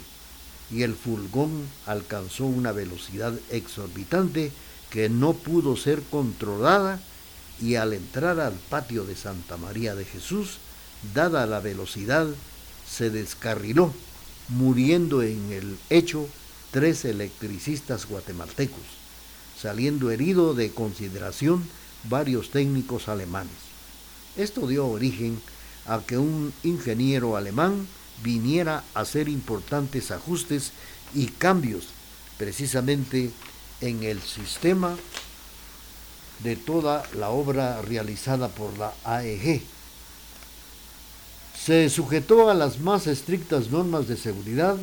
y 0.70 0.82
el 0.82 0.94
furgón 0.94 1.66
alcanzó 1.86 2.44
una 2.44 2.72
velocidad 2.72 3.32
exorbitante 3.50 4.52
que 4.90 5.08
no 5.08 5.32
pudo 5.32 5.76
ser 5.76 6.02
controlada 6.02 7.00
y 7.62 7.76
al 7.76 7.92
entrar 7.92 8.40
al 8.40 8.54
patio 8.54 9.04
de 9.04 9.14
Santa 9.14 9.56
María 9.56 9.94
de 9.94 10.04
Jesús, 10.04 10.58
dada 11.14 11.46
la 11.46 11.60
velocidad, 11.60 12.26
se 12.88 13.08
descarriló, 13.08 13.94
muriendo 14.48 15.22
en 15.22 15.52
el 15.52 15.78
hecho 15.88 16.28
tres 16.72 17.04
electricistas 17.04 18.06
guatemaltecos, 18.06 18.82
saliendo 19.60 20.10
herido 20.10 20.54
de 20.54 20.72
consideración 20.72 21.64
varios 22.04 22.50
técnicos 22.50 23.08
alemanes. 23.08 23.52
Esto 24.36 24.66
dio 24.66 24.88
origen 24.88 25.40
a 25.86 26.00
que 26.00 26.18
un 26.18 26.52
ingeniero 26.64 27.36
alemán 27.36 27.86
viniera 28.24 28.82
a 28.94 29.00
hacer 29.00 29.28
importantes 29.28 30.10
ajustes 30.10 30.72
y 31.14 31.26
cambios, 31.26 31.84
precisamente 32.38 33.30
en 33.80 34.02
el 34.02 34.20
sistema 34.20 34.96
de 36.42 36.56
toda 36.56 37.02
la 37.14 37.30
obra 37.30 37.80
realizada 37.82 38.48
por 38.48 38.76
la 38.78 38.92
AEG. 39.04 39.62
Se 41.58 41.88
sujetó 41.88 42.50
a 42.50 42.54
las 42.54 42.80
más 42.80 43.06
estrictas 43.06 43.70
normas 43.70 44.08
de 44.08 44.16
seguridad 44.16 44.76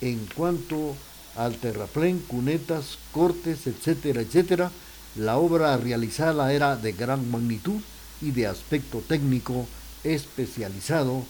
en 0.00 0.26
cuanto 0.34 0.96
al 1.36 1.56
terraplén, 1.56 2.18
cunetas, 2.20 2.98
cortes, 3.12 3.66
etcétera, 3.66 4.22
etcétera. 4.22 4.70
La 5.16 5.36
obra 5.36 5.76
realizada 5.76 6.52
era 6.52 6.76
de 6.76 6.92
gran 6.92 7.30
magnitud 7.30 7.80
y 8.20 8.30
de 8.30 8.46
aspecto 8.46 9.02
técnico 9.06 9.66
especializado 10.04 11.24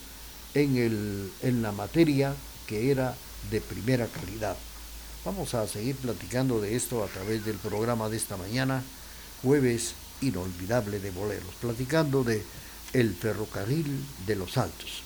en, 0.54 0.76
el, 0.76 1.32
en 1.42 1.62
la 1.62 1.72
materia 1.72 2.34
que 2.66 2.90
era 2.90 3.14
de 3.50 3.60
primera 3.60 4.06
calidad. 4.06 4.56
Vamos 5.24 5.54
a 5.54 5.66
seguir 5.66 5.96
platicando 5.96 6.60
de 6.60 6.76
esto 6.76 7.02
a 7.04 7.06
través 7.06 7.44
del 7.44 7.56
programa 7.56 8.08
de 8.08 8.16
esta 8.16 8.36
mañana, 8.36 8.82
jueves 9.42 9.94
inolvidable 10.20 11.00
de 11.00 11.10
boleros, 11.10 11.54
platicando 11.60 12.24
de 12.24 12.42
el 12.92 13.14
ferrocarril 13.14 14.04
de 14.26 14.36
los 14.36 14.56
Altos. 14.56 15.02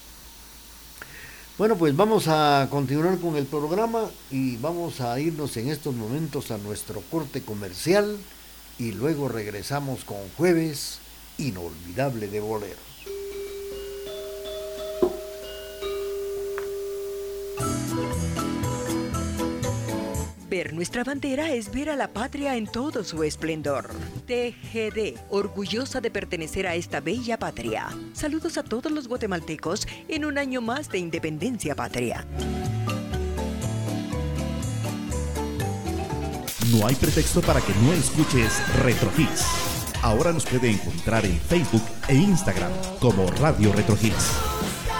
Bueno, 1.59 1.77
pues 1.77 1.97
vamos 1.97 2.29
a 2.29 2.69
continuar 2.71 3.19
con 3.19 3.37
el 3.37 3.47
programa 3.47 4.11
y 4.31 4.57
vamos 4.59 5.01
a 5.01 5.19
irnos 5.19 5.57
en 5.57 5.71
estos 5.71 5.95
momentos 5.95 6.51
a 6.51 6.59
nuestro 6.59 7.01
corte 7.11 7.41
comercial 7.41 8.19
y 8.79 8.93
luego 8.93 9.29
regresamos 9.29 10.05
con 10.05 10.19
jueves 10.37 10.99
inolvidable 11.39 12.29
de 12.29 12.41
boleros. 12.41 12.96
Nuestra 20.65 21.05
bandera 21.05 21.53
es 21.53 21.71
ver 21.71 21.91
a 21.91 21.97
la 21.97 22.09
patria 22.09 22.57
en 22.57 22.67
todo 22.67 23.05
su 23.05 23.23
esplendor. 23.23 23.91
TGD, 24.27 25.19
orgullosa 25.29 26.01
de 26.01 26.11
pertenecer 26.11 26.67
a 26.67 26.75
esta 26.75 27.01
bella 27.01 27.39
patria. 27.39 27.89
Saludos 28.15 28.57
a 28.57 28.63
todos 28.63 28.91
los 28.91 29.07
guatemaltecos 29.07 29.87
en 30.09 30.25
un 30.25 30.39
año 30.39 30.63
más 30.63 30.89
de 30.89 30.99
independencia 30.99 31.75
patria. 31.75 32.27
No 36.73 36.87
hay 36.87 36.95
pretexto 36.95 37.43
para 37.43 37.61
que 37.61 37.75
no 37.83 37.93
escuches 37.93 38.53
Retro. 38.83 39.11
Ahora 40.03 40.33
nos 40.33 40.47
puede 40.47 40.71
encontrar 40.71 41.27
en 41.27 41.39
Facebook 41.39 41.83
e 42.09 42.15
Instagram 42.15 42.73
como 42.99 43.27
Radio 43.27 43.73
Retro. 43.75 43.97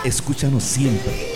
Escúchanos 0.05 0.63
siempre, 0.63 1.36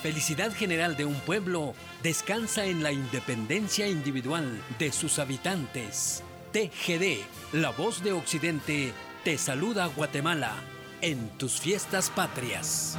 felicidad 0.00 0.52
general 0.52 0.96
de 0.96 1.04
un 1.04 1.14
pueblo 1.20 1.74
descansa 2.02 2.64
en 2.64 2.82
la 2.82 2.92
independencia 2.92 3.86
individual 3.86 4.60
de 4.78 4.92
sus 4.92 5.18
habitantes. 5.18 6.22
TGD, 6.52 7.20
la 7.52 7.70
voz 7.70 8.02
de 8.02 8.12
Occidente, 8.12 8.92
te 9.24 9.38
saluda 9.38 9.86
Guatemala 9.86 10.54
en 11.02 11.28
tus 11.38 11.60
fiestas 11.60 12.10
patrias. 12.10 12.98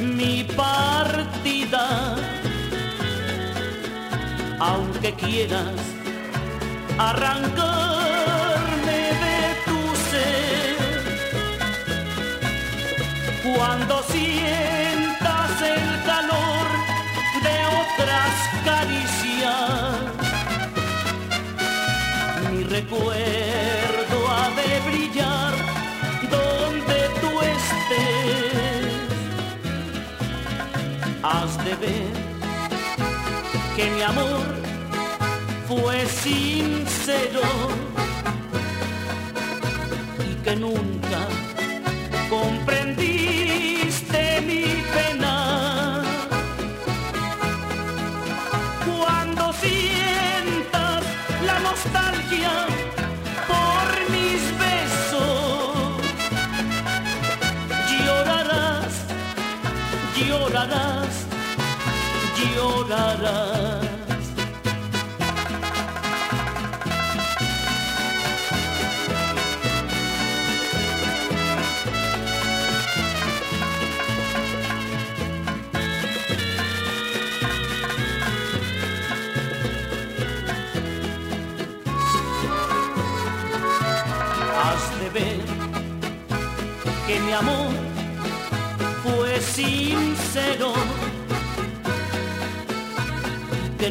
mi 0.00 0.44
partida, 0.44 2.16
aunque 4.58 5.14
quieras 5.14 5.80
arrancarme 6.98 7.40
de 9.24 9.54
tu 9.66 9.80
ser. 10.10 10.76
Cuando 13.42 14.02
sientas 14.04 14.59
de 31.64 31.74
ver 31.76 32.12
que 33.76 33.90
mi 33.90 34.02
amor 34.02 34.40
fue 35.68 36.06
sincero 36.06 37.42
y 40.30 40.34
que 40.42 40.56
nunca 40.56 41.20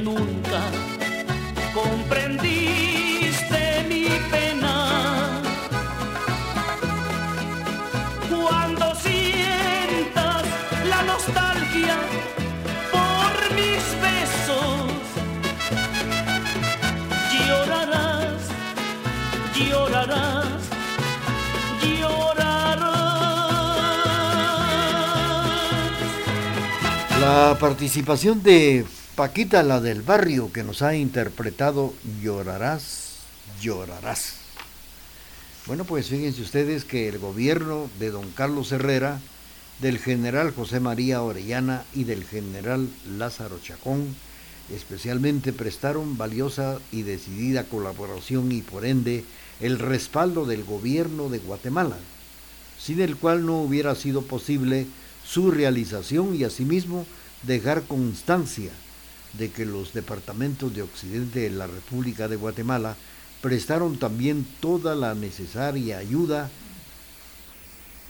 nunca 0.01 0.61
comprendiste 1.73 3.61
mi 3.87 4.07
pena. 4.31 5.41
Cuando 8.29 8.95
sientas 8.95 10.43
la 10.89 11.03
nostalgia 11.03 11.97
por 12.91 13.55
mis 13.55 13.83
besos, 14.01 14.91
llorarás, 17.47 18.41
llorarás. 19.55 20.45
La 27.19 27.57
participación 27.59 28.41
de 28.41 28.85
Paquita, 29.19 29.63
la 29.63 29.81
del 29.81 30.01
barrio, 30.01 30.49
que 30.53 30.63
nos 30.63 30.81
ha 30.81 30.95
interpretado 30.95 31.93
Llorarás, 32.23 33.15
llorarás. 33.61 34.35
Bueno, 35.65 35.83
pues 35.83 36.07
fíjense 36.07 36.41
ustedes 36.41 36.85
que 36.85 37.09
el 37.09 37.19
gobierno 37.19 37.89
de 37.99 38.11
don 38.11 38.31
Carlos 38.31 38.71
Herrera, 38.71 39.19
del 39.81 39.99
general 39.99 40.53
José 40.53 40.79
María 40.79 41.21
Orellana 41.21 41.83
y 41.93 42.05
del 42.05 42.23
general 42.23 42.87
Lázaro 43.17 43.59
Chacón, 43.61 44.15
especialmente 44.73 45.51
prestaron 45.51 46.17
valiosa 46.17 46.79
y 46.89 47.01
decidida 47.01 47.65
colaboración 47.65 48.53
y 48.53 48.61
por 48.61 48.85
ende 48.85 49.25
el 49.59 49.79
respaldo 49.79 50.45
del 50.45 50.63
gobierno 50.63 51.27
de 51.27 51.39
Guatemala, 51.39 51.97
sin 52.79 53.01
el 53.01 53.17
cual 53.17 53.45
no 53.45 53.57
hubiera 53.61 53.95
sido 53.95 54.21
posible 54.21 54.87
su 55.25 55.51
realización 55.51 56.37
y 56.37 56.45
asimismo 56.45 57.05
dejar 57.43 57.81
constancia 57.81 58.71
de 59.33 59.51
que 59.51 59.65
los 59.65 59.93
departamentos 59.93 60.73
de 60.73 60.81
Occidente 60.81 61.41
de 61.41 61.49
la 61.51 61.67
República 61.67 62.27
de 62.27 62.35
Guatemala 62.35 62.95
prestaron 63.41 63.97
también 63.97 64.45
toda 64.59 64.95
la 64.95 65.13
necesaria 65.13 65.99
ayuda 65.99 66.49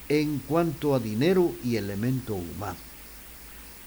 en 0.07 0.39
cuanto 0.39 0.95
a 0.95 0.99
dinero 0.99 1.53
y 1.63 1.76
elemento 1.76 2.36
humano. 2.36 2.78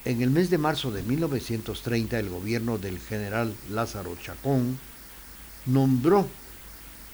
En 0.05 0.21
el 0.21 0.31
mes 0.31 0.51
de 0.51 0.59
marzo 0.59 0.91
de 0.91 1.03
1930 1.03 2.19
el 2.19 2.29
gobierno 2.29 2.79
del 2.79 2.99
general 2.99 3.55
Lázaro 3.71 4.17
Chacón 4.23 4.79
nombró 5.67 6.29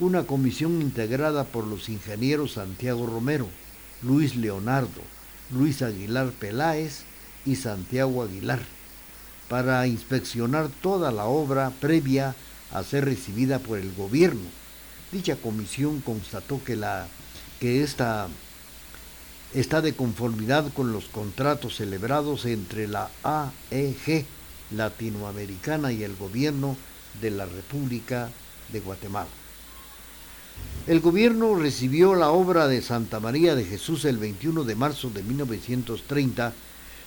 una 0.01 0.25
comisión 0.25 0.81
integrada 0.81 1.45
por 1.45 1.67
los 1.67 1.89
ingenieros 1.89 2.53
Santiago 2.53 3.07
Romero, 3.07 3.49
Luis 4.03 4.37
Leonardo, 4.37 5.03
Luis 5.51 5.83
Aguilar 5.83 6.31
Peláez 6.33 7.03
y 7.45 7.57
Santiago 7.57 8.23
Aguilar 8.23 8.61
para 9.49 9.87
inspeccionar 9.87 10.69
toda 10.83 11.11
la 11.11 11.25
obra 11.25 11.71
previa 11.81 12.35
a 12.73 12.83
ser 12.83 13.05
recibida 13.07 13.59
por 13.59 13.79
el 13.79 13.93
gobierno. 13.95 14.49
Dicha 15.11 15.37
comisión 15.37 16.01
constató 16.01 16.63
que, 16.63 16.77
la, 16.77 17.09
que 17.61 17.83
esta 17.83 18.29
está 19.55 19.81
de 19.81 19.95
conformidad 19.95 20.71
con 20.75 20.93
los 20.93 21.07
contratos 21.07 21.77
celebrados 21.77 22.45
entre 22.45 22.87
la 22.87 23.11
AEG 23.23 24.27
latinoamericana 24.71 25.93
y 25.93 26.05
el 26.05 26.15
gobierno 26.17 26.77
de 27.23 27.31
la 27.31 27.47
República 27.47 28.29
de 28.71 28.81
Guatemala. 28.81 29.29
El 30.87 31.01
gobierno 31.01 31.55
recibió 31.55 32.15
la 32.15 32.31
obra 32.31 32.67
de 32.67 32.83
Santa 32.83 33.21
María 33.21 33.55
de 33.55 33.65
Jesús 33.65 34.05
el 34.05 34.19
21 34.19 34.65
de 34.65 34.75
marzo 34.75 35.11
de 35.11 35.23
1930, 35.23 36.53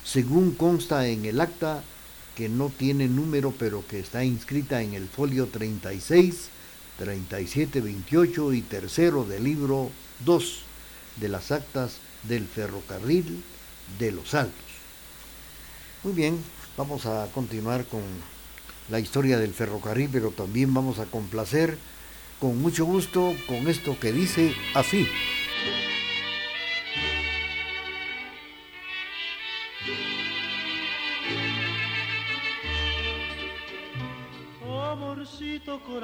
según 0.03 0.51
consta 0.51 1.07
en 1.07 1.25
el 1.25 1.41
acta 1.41 1.83
que 2.35 2.49
no 2.49 2.69
tiene 2.69 3.07
número 3.07 3.53
pero 3.57 3.85
que 3.87 3.99
está 3.99 4.23
inscrita 4.23 4.81
en 4.81 4.93
el 4.93 5.07
folio 5.07 5.47
36, 5.47 6.49
37, 6.97 7.81
28 7.81 8.53
y 8.53 8.61
tercero 8.61 9.23
del 9.23 9.43
libro 9.43 9.91
2 10.25 10.61
de 11.17 11.29
las 11.29 11.51
actas 11.51 11.97
del 12.23 12.45
ferrocarril 12.45 13.43
de 13.99 14.11
los 14.11 14.33
Altos. 14.33 14.53
Muy 16.03 16.13
bien, 16.13 16.37
vamos 16.77 17.05
a 17.05 17.27
continuar 17.33 17.85
con 17.85 18.01
la 18.89 18.99
historia 18.99 19.37
del 19.37 19.53
ferrocarril, 19.53 20.09
pero 20.11 20.31
también 20.31 20.73
vamos 20.73 20.99
a 20.99 21.05
complacer 21.05 21.77
con 22.39 22.59
mucho 22.59 22.85
gusto 22.85 23.35
con 23.47 23.67
esto 23.67 23.99
que 23.99 24.11
dice 24.11 24.53
así. 24.73 25.07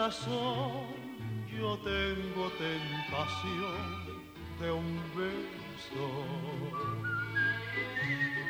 Yo 0.10 1.78
tengo 1.84 2.49
tentación 2.51 4.05
de 4.58 4.72
un 4.72 5.01
beso 5.18 6.24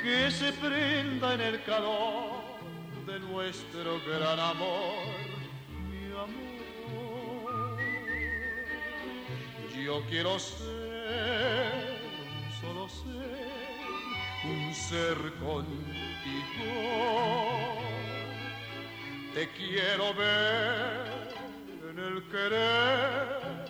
que 0.03 0.29
se 0.29 0.53
prenda 0.53 1.33
en 1.33 1.41
el 1.41 1.63
calor 1.63 2.43
de 3.07 3.19
nuestro 3.21 3.99
gran 4.05 4.39
amor, 4.39 5.15
mi 5.89 6.05
amor. 6.11 7.79
Yo 9.83 10.03
quiero 10.11 10.37
ser 10.37 11.97
solo 12.61 12.87
ser, 12.87 13.47
un 14.43 14.75
ser 14.75 15.17
contigo. 15.39 16.67
Te 19.33 19.49
quiero 19.49 20.13
ver 20.13 21.26
en 21.97 22.03
el 22.03 22.23
querer 22.29 23.65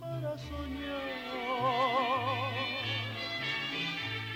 para 0.00 0.36
soñar. 0.38 0.96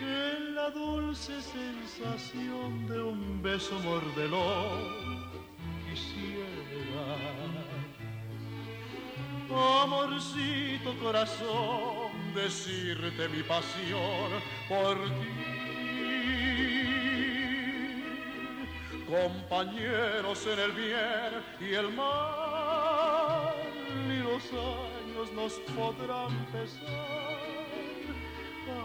En 0.00 0.54
la 0.54 0.70
dulce 0.70 1.40
sensación 1.42 2.86
de 2.86 3.02
un 3.02 3.42
beso 3.42 3.78
mordelón 3.80 5.30
quisiera. 5.88 7.06
Amorcito 9.82 10.96
corazón 11.02 12.12
decirte 12.34 13.28
mi 13.28 13.42
pasión 13.42 14.30
por 14.68 14.96
ti. 15.18 15.50
Compañeros 19.08 20.46
en 20.46 20.58
el 20.60 20.72
bien 20.72 21.42
y 21.60 21.74
el 21.74 21.92
mal 21.92 22.49
los 24.40 24.52
años 24.52 25.32
nos 25.34 25.52
podrán 25.74 26.46
pesar 26.46 27.40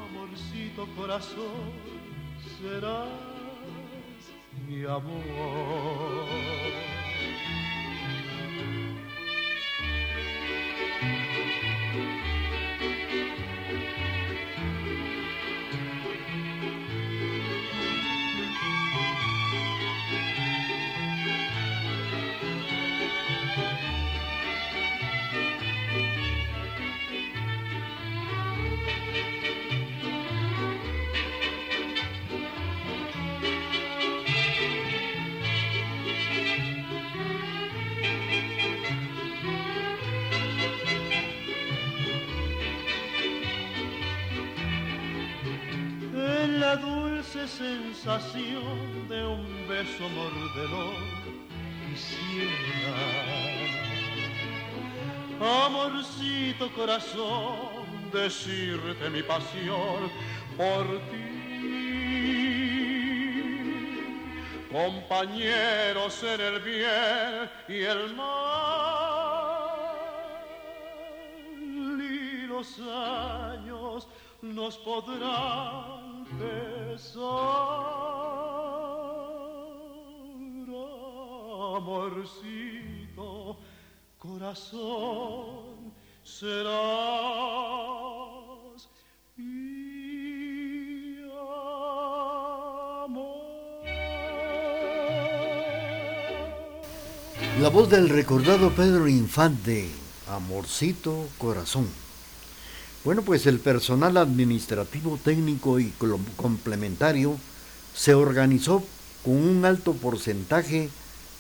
amorcito 0.10 0.88
corazón, 0.98 1.72
serás 2.60 3.08
mi 4.68 4.84
amor. 4.84 6.45
Sensación 48.06 49.10
de 49.10 49.26
un 49.26 49.68
beso 49.68 50.08
mordelón 50.10 50.94
quisiera 51.90 53.02
amorcito 55.66 56.72
corazón 56.74 58.12
decirte 58.14 59.10
mi 59.10 59.24
pasión 59.24 60.12
por 60.56 60.86
ti. 61.10 61.32
Compañeros 64.72 66.24
en 66.24 66.42
el 66.42 66.60
bien 66.60 67.50
y 67.68 67.80
el 67.86 68.16
mal 68.16 68.28
y 72.00 72.46
los 72.46 72.80
años 72.80 74.08
nos 74.44 74.78
podrán 74.78 76.05
corazón, 84.20 85.94
La 97.62 97.70
voz 97.70 97.90
del 97.90 98.10
recordado 98.10 98.70
Pedro 98.72 99.08
Infante, 99.08 99.90
Amorcito 100.28 101.28
Corazón. 101.38 102.05
Bueno, 103.06 103.22
pues 103.22 103.46
el 103.46 103.60
personal 103.60 104.18
administrativo, 104.18 105.20
técnico 105.24 105.80
y 105.80 105.94
complementario 106.36 107.38
se 107.94 108.16
organizó 108.16 108.84
con 109.24 109.36
un 109.36 109.64
alto 109.64 109.94
porcentaje 109.94 110.90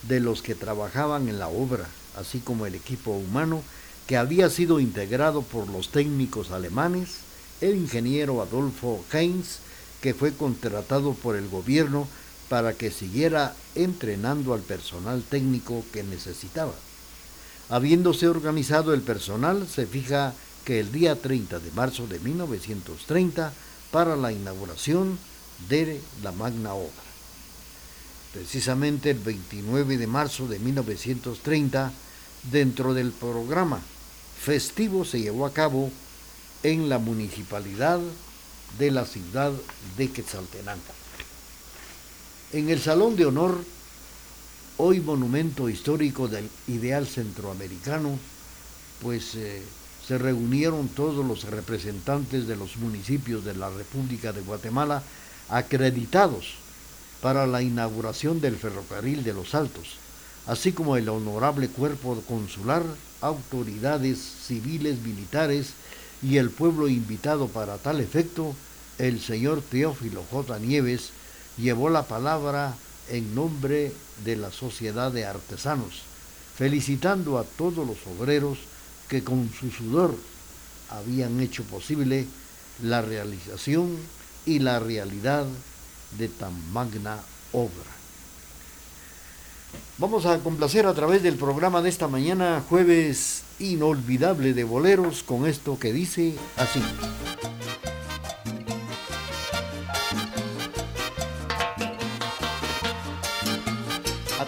de 0.03 0.19
los 0.19 0.43
que 0.43 0.53
trabajaban 0.53 1.27
en 1.27 1.39
la 1.39 1.47
obra, 1.47 1.87
así 2.17 2.37
como 2.37 2.67
el 2.67 2.75
equipo 2.75 3.13
humano 3.13 3.63
que 4.05 4.15
había 4.15 4.51
sido 4.51 4.79
integrado 4.79 5.41
por 5.41 5.67
los 5.67 5.89
técnicos 5.89 6.51
alemanes, 6.51 7.21
el 7.61 7.75
ingeniero 7.77 8.43
Adolfo 8.43 9.03
Heinz, 9.11 9.57
que 10.01 10.13
fue 10.13 10.33
contratado 10.33 11.13
por 11.13 11.35
el 11.35 11.49
gobierno 11.49 12.07
para 12.47 12.73
que 12.73 12.91
siguiera 12.91 13.55
entrenando 13.73 14.53
al 14.53 14.61
personal 14.61 15.23
técnico 15.23 15.83
que 15.91 16.03
necesitaba. 16.03 16.73
Habiéndose 17.69 18.27
organizado 18.27 18.93
el 18.93 19.01
personal, 19.01 19.67
se 19.67 19.87
fija 19.87 20.35
que 20.65 20.79
el 20.79 20.91
día 20.91 21.15
30 21.21 21.59
de 21.59 21.71
marzo 21.71 22.07
de 22.07 22.19
1930 22.19 23.53
para 23.91 24.15
la 24.15 24.31
inauguración 24.31 25.17
de 25.69 26.01
la 26.23 26.31
magna 26.31 26.73
obra. 26.73 26.91
Precisamente 28.33 29.11
el 29.11 29.19
29 29.19 29.97
de 29.97 30.07
marzo 30.07 30.47
de 30.47 30.59
1930, 30.59 31.93
dentro 32.51 32.93
del 32.93 33.11
programa 33.11 33.79
festivo 34.41 35.05
se 35.05 35.21
llevó 35.21 35.45
a 35.45 35.53
cabo 35.53 35.91
en 36.63 36.89
la 36.89 36.97
municipalidad 36.97 37.99
de 38.77 38.91
la 38.91 39.05
ciudad 39.05 39.53
de 39.97 40.11
Quetzaltenango. 40.11 40.81
En 42.51 42.69
el 42.69 42.81
Salón 42.81 43.15
de 43.15 43.25
Honor, 43.25 43.63
hoy 44.77 44.99
monumento 44.99 45.69
histórico 45.69 46.27
del 46.27 46.49
ideal 46.67 47.07
centroamericano, 47.07 48.19
pues 49.01 49.35
eh, 49.35 49.63
se 50.07 50.17
reunieron 50.17 50.87
todos 50.87 51.25
los 51.25 51.45
representantes 51.45 52.47
de 52.47 52.55
los 52.55 52.77
municipios 52.77 53.43
de 53.43 53.55
la 53.55 53.69
República 53.69 54.31
de 54.33 54.41
Guatemala 54.41 55.01
acreditados 55.49 56.55
para 57.21 57.47
la 57.47 57.61
inauguración 57.61 58.39
del 58.39 58.55
ferrocarril 58.55 59.23
de 59.23 59.33
los 59.33 59.55
Altos, 59.55 59.97
así 60.45 60.73
como 60.73 60.95
el 60.95 61.09
honorable 61.09 61.69
cuerpo 61.69 62.21
consular, 62.27 62.83
autoridades 63.21 64.19
civiles, 64.19 64.99
militares 64.99 65.73
y 66.21 66.37
el 66.37 66.51
pueblo 66.51 66.87
invitado 66.87 67.47
para 67.47 67.77
tal 67.77 67.99
efecto, 67.99 68.53
el 68.99 69.19
señor 69.19 69.61
Teófilo 69.61 70.23
J. 70.29 70.59
Nieves 70.59 71.09
llevó 71.57 71.89
la 71.89 72.03
palabra 72.03 72.75
en 73.09 73.33
nombre 73.33 73.91
de 74.23 74.35
la 74.35 74.51
Sociedad 74.51 75.11
de 75.11 75.25
Artesanos, 75.25 76.03
felicitando 76.55 77.39
a 77.39 77.43
todos 77.43 77.87
los 77.87 77.97
obreros 78.17 78.59
que 79.09 79.23
con 79.23 79.51
su 79.51 79.71
sudor 79.71 80.15
habían 80.89 81.39
hecho 81.39 81.63
posible 81.63 82.25
la 82.83 83.01
realización 83.01 83.97
y 84.45 84.59
la 84.59 84.79
realidad 84.79 85.45
de 86.17 86.27
tan 86.27 86.53
magna 86.71 87.19
obra. 87.51 87.95
Vamos 89.97 90.25
a 90.25 90.39
complacer 90.39 90.85
a 90.85 90.93
través 90.93 91.23
del 91.23 91.35
programa 91.35 91.81
de 91.81 91.89
esta 91.89 92.07
mañana, 92.07 92.63
jueves 92.67 93.43
inolvidable 93.59 94.53
de 94.53 94.63
boleros, 94.63 95.23
con 95.23 95.45
esto 95.45 95.79
que 95.79 95.93
dice 95.93 96.35
así. 96.57 96.81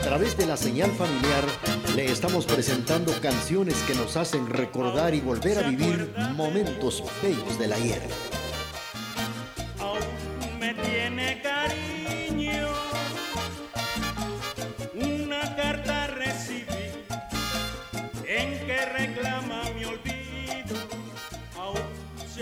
Través 0.07 0.37
de 0.37 0.45
la 0.45 0.55
señal 0.55 0.89
familiar 0.91 1.43
le 1.93 2.05
estamos 2.05 2.45
presentando 2.45 3.11
canciones 3.19 3.75
que 3.85 3.93
nos 3.93 4.15
hacen 4.15 4.47
recordar 4.47 5.13
y 5.13 5.19
volver 5.19 5.61
a 5.61 5.69
vivir 5.69 6.13
momentos 6.33 7.03
bellos 7.21 7.59
del 7.59 7.73
ayer. 7.73 8.01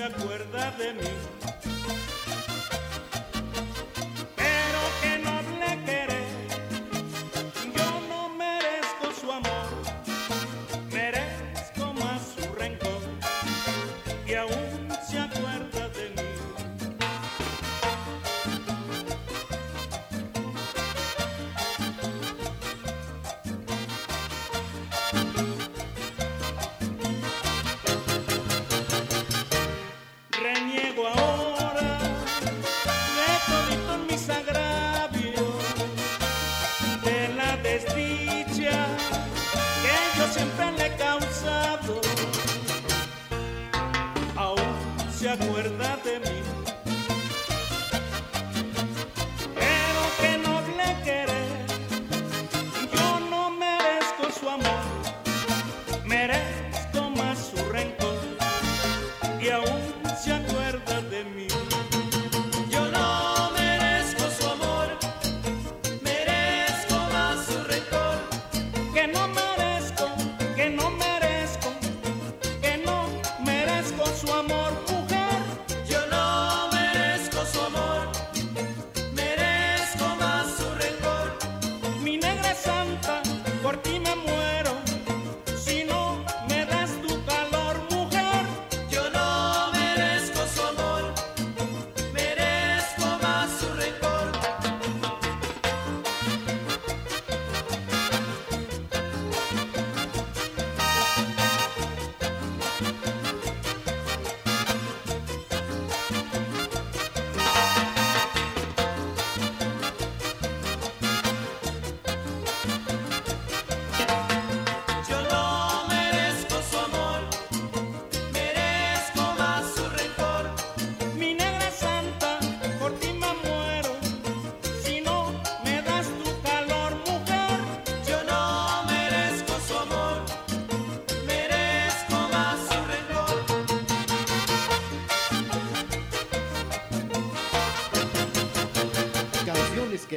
acuerda 0.05 0.71
de 0.77 0.93
mí. 0.93 1.44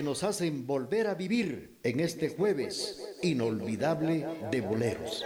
Nos 0.03 0.23
hacen 0.25 0.67
volver 0.67 1.07
a 1.07 1.15
vivir 1.15 1.79
en 1.83 2.01
este 2.01 2.29
jueves 2.29 3.03
inolvidable 3.23 4.27
de 4.51 4.61
boleros. 4.61 5.25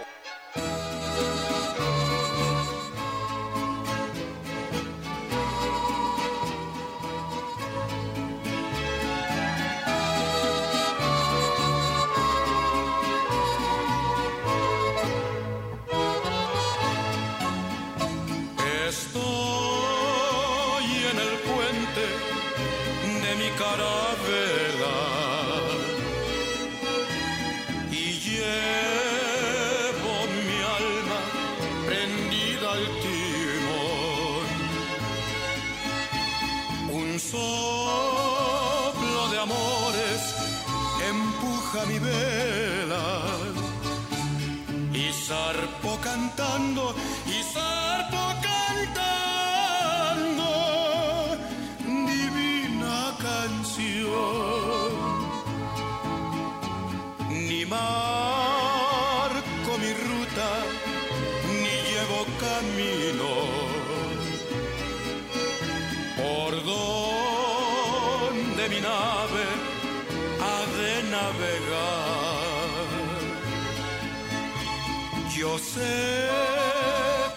Sé 75.59 76.29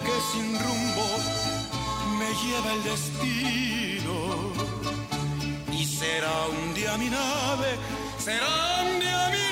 que 0.01 0.17
sin 0.33 0.59
rumbo 0.59 1.07
me 2.19 2.29
lleva 2.43 2.73
el 2.73 2.83
destino 2.83 4.53
y 5.71 5.85
será 5.85 6.47
un 6.47 6.73
día 6.73 6.97
mi 6.97 7.11
nave, 7.11 7.77
será 8.19 8.83
un 8.85 9.01
día 9.01 9.29
mi 9.29 9.37
nave. 9.37 9.46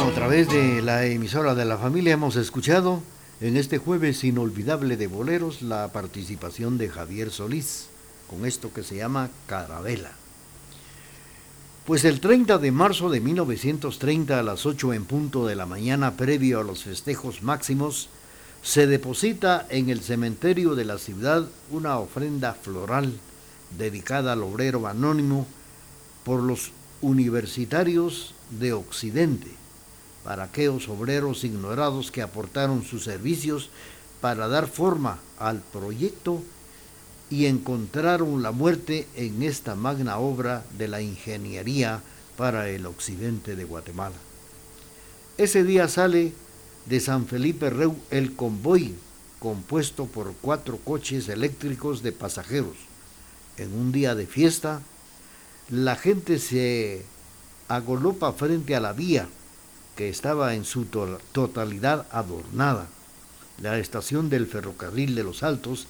A 0.00 0.10
través 0.14 0.48
de 0.48 0.82
la 0.82 1.04
emisora 1.04 1.54
de 1.54 1.64
la 1.64 1.78
familia 1.78 2.14
hemos 2.14 2.36
escuchado 2.36 3.02
en 3.40 3.56
este 3.56 3.78
jueves 3.78 4.24
inolvidable 4.24 4.96
de 4.96 5.06
boleros 5.06 5.62
la 5.62 5.92
participación 5.92 6.78
de 6.78 6.88
Javier 6.88 7.30
Solís 7.30 7.88
con 8.28 8.46
esto 8.46 8.72
que 8.72 8.82
se 8.82 8.96
llama 8.96 9.30
Carabela. 9.46 10.12
Pues 11.84 12.04
el 12.04 12.20
30 12.20 12.58
de 12.58 12.72
marzo 12.72 13.10
de 13.10 13.20
1930 13.20 14.38
a 14.38 14.42
las 14.42 14.66
8 14.66 14.92
en 14.94 15.04
punto 15.04 15.46
de 15.46 15.54
la 15.54 15.66
mañana 15.66 16.16
previo 16.16 16.60
a 16.60 16.64
los 16.64 16.82
festejos 16.82 17.42
máximos, 17.42 18.08
se 18.62 18.86
deposita 18.88 19.66
en 19.70 19.90
el 19.90 20.00
cementerio 20.00 20.74
de 20.74 20.84
la 20.84 20.98
ciudad 20.98 21.46
una 21.70 21.98
ofrenda 21.98 22.54
floral 22.54 23.12
dedicada 23.78 24.32
al 24.32 24.42
obrero 24.42 24.86
anónimo 24.88 25.46
por 26.26 26.42
los 26.42 26.72
universitarios 27.02 28.34
de 28.50 28.72
Occidente, 28.72 29.46
para 30.24 30.42
aquellos 30.42 30.88
obreros 30.88 31.44
ignorados 31.44 32.10
que 32.10 32.20
aportaron 32.20 32.82
sus 32.82 33.04
servicios 33.04 33.70
para 34.20 34.48
dar 34.48 34.66
forma 34.66 35.20
al 35.38 35.60
proyecto 35.60 36.42
y 37.30 37.46
encontraron 37.46 38.42
la 38.42 38.50
muerte 38.50 39.06
en 39.14 39.44
esta 39.44 39.76
magna 39.76 40.18
obra 40.18 40.64
de 40.76 40.88
la 40.88 41.00
ingeniería 41.00 42.02
para 42.36 42.70
el 42.70 42.86
occidente 42.86 43.54
de 43.54 43.62
Guatemala. 43.62 44.16
Ese 45.38 45.62
día 45.62 45.86
sale 45.86 46.32
de 46.86 46.98
San 46.98 47.26
Felipe 47.26 47.70
Reu 47.70 47.94
el 48.10 48.34
convoy 48.34 48.96
compuesto 49.38 50.06
por 50.06 50.34
cuatro 50.40 50.78
coches 50.78 51.28
eléctricos 51.28 52.02
de 52.02 52.10
pasajeros. 52.10 52.78
En 53.58 53.72
un 53.72 53.92
día 53.92 54.16
de 54.16 54.26
fiesta, 54.26 54.82
la 55.68 55.96
gente 55.96 56.38
se 56.38 57.04
agolopa 57.68 58.32
frente 58.32 58.76
a 58.76 58.80
la 58.80 58.92
vía 58.92 59.28
que 59.96 60.08
estaba 60.08 60.54
en 60.54 60.64
su 60.64 60.84
totalidad 60.84 62.06
adornada. 62.12 62.86
La 63.60 63.78
estación 63.78 64.28
del 64.28 64.46
ferrocarril 64.46 65.14
de 65.14 65.24
los 65.24 65.42
Altos, 65.42 65.86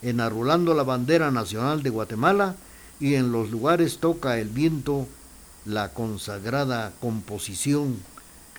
enarbolando 0.00 0.74
la 0.74 0.84
bandera 0.84 1.30
nacional 1.30 1.82
de 1.82 1.90
Guatemala 1.90 2.56
y 3.00 3.14
en 3.14 3.32
los 3.32 3.50
lugares 3.50 3.98
toca 3.98 4.38
el 4.38 4.48
viento 4.48 5.06
la 5.66 5.92
consagrada 5.92 6.92
composición 7.00 7.98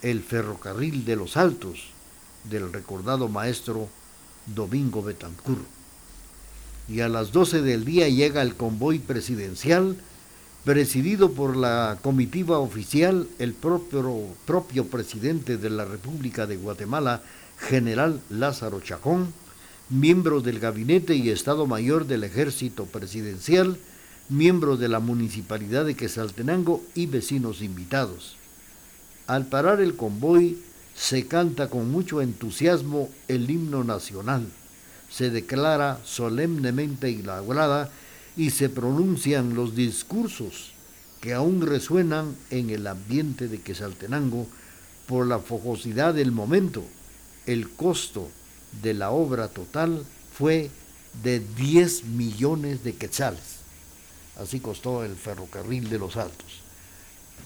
El 0.02 0.22
ferrocarril 0.22 1.04
de 1.06 1.16
los 1.16 1.36
Altos 1.36 1.88
del 2.44 2.72
recordado 2.72 3.28
maestro 3.28 3.90
Domingo 4.46 5.02
Betancourt. 5.02 5.66
Y 6.88 7.02
a 7.02 7.10
las 7.10 7.32
12 7.32 7.62
del 7.62 7.86
día 7.86 8.08
llega 8.08 8.42
el 8.42 8.56
convoy 8.56 9.00
presidencial 9.00 9.98
presidido 10.64 11.32
por 11.32 11.55
la 11.55 11.97
comitiva 12.01 12.60
oficial, 12.60 13.28
el 13.39 13.53
propio, 13.53 14.28
propio 14.45 14.88
presidente 14.88 15.57
de 15.57 15.70
la 15.70 15.86
República 15.86 16.45
de 16.47 16.57
Guatemala, 16.57 17.22
general 17.57 18.22
Lázaro 18.30 18.82
Chacón, 18.82 19.34
miembros 19.89 20.43
del 20.43 20.60
gabinete 20.60 21.16
y 21.16 21.30
Estado 21.30 21.66
Mayor 21.66 22.05
del 22.05 22.24
Ejército 22.24 22.86
Presidencial, 22.86 23.78
miembros 24.30 24.80
de 24.80 24.89
la 24.89 24.99
Municipalidad 24.99 25.86
de 25.86 25.95
Quesaltenango 25.95 26.84
y 26.93 27.07
vecinos 27.07 27.62
invitados. 27.62 28.36
Al 29.28 29.47
parar 29.47 29.82
el 29.82 29.95
convoy, 29.95 30.57
se 30.95 31.28
canta 31.28 31.70
con 31.70 31.89
mucho 31.91 32.22
entusiasmo 32.22 33.10
el 33.28 33.49
himno 33.49 33.84
nacional. 33.84 34.47
Se 35.10 35.30
declara 35.30 35.99
solemnemente 36.03 37.10
inaugurada 37.10 37.89
y 38.40 38.52
se 38.52 38.70
pronuncian 38.70 39.54
los 39.54 39.76
discursos 39.76 40.72
que 41.20 41.34
aún 41.34 41.60
resuenan 41.60 42.38
en 42.50 42.70
el 42.70 42.88
ambiente 42.88 43.50
de 43.50 43.60
Quesaltenango 43.60 44.48
por 45.08 45.28
la 45.28 45.40
fogosidad 45.40 46.14
del 46.14 46.32
momento. 46.32 46.82
El 47.46 47.70
costo 47.70 48.30
de 48.82 48.94
la 48.94 49.12
obra 49.12 49.50
total 49.50 50.06
fue 50.32 50.72
de 51.22 51.42
10 51.42 52.06
millones 52.06 52.82
de 52.82 52.96
quetzales. 52.96 53.60
Así 54.42 54.62
costó 54.62 55.04
el 55.04 55.18
ferrocarril 55.18 55.90
de 55.90 56.00
los 56.00 56.16
Altos. 56.16 56.62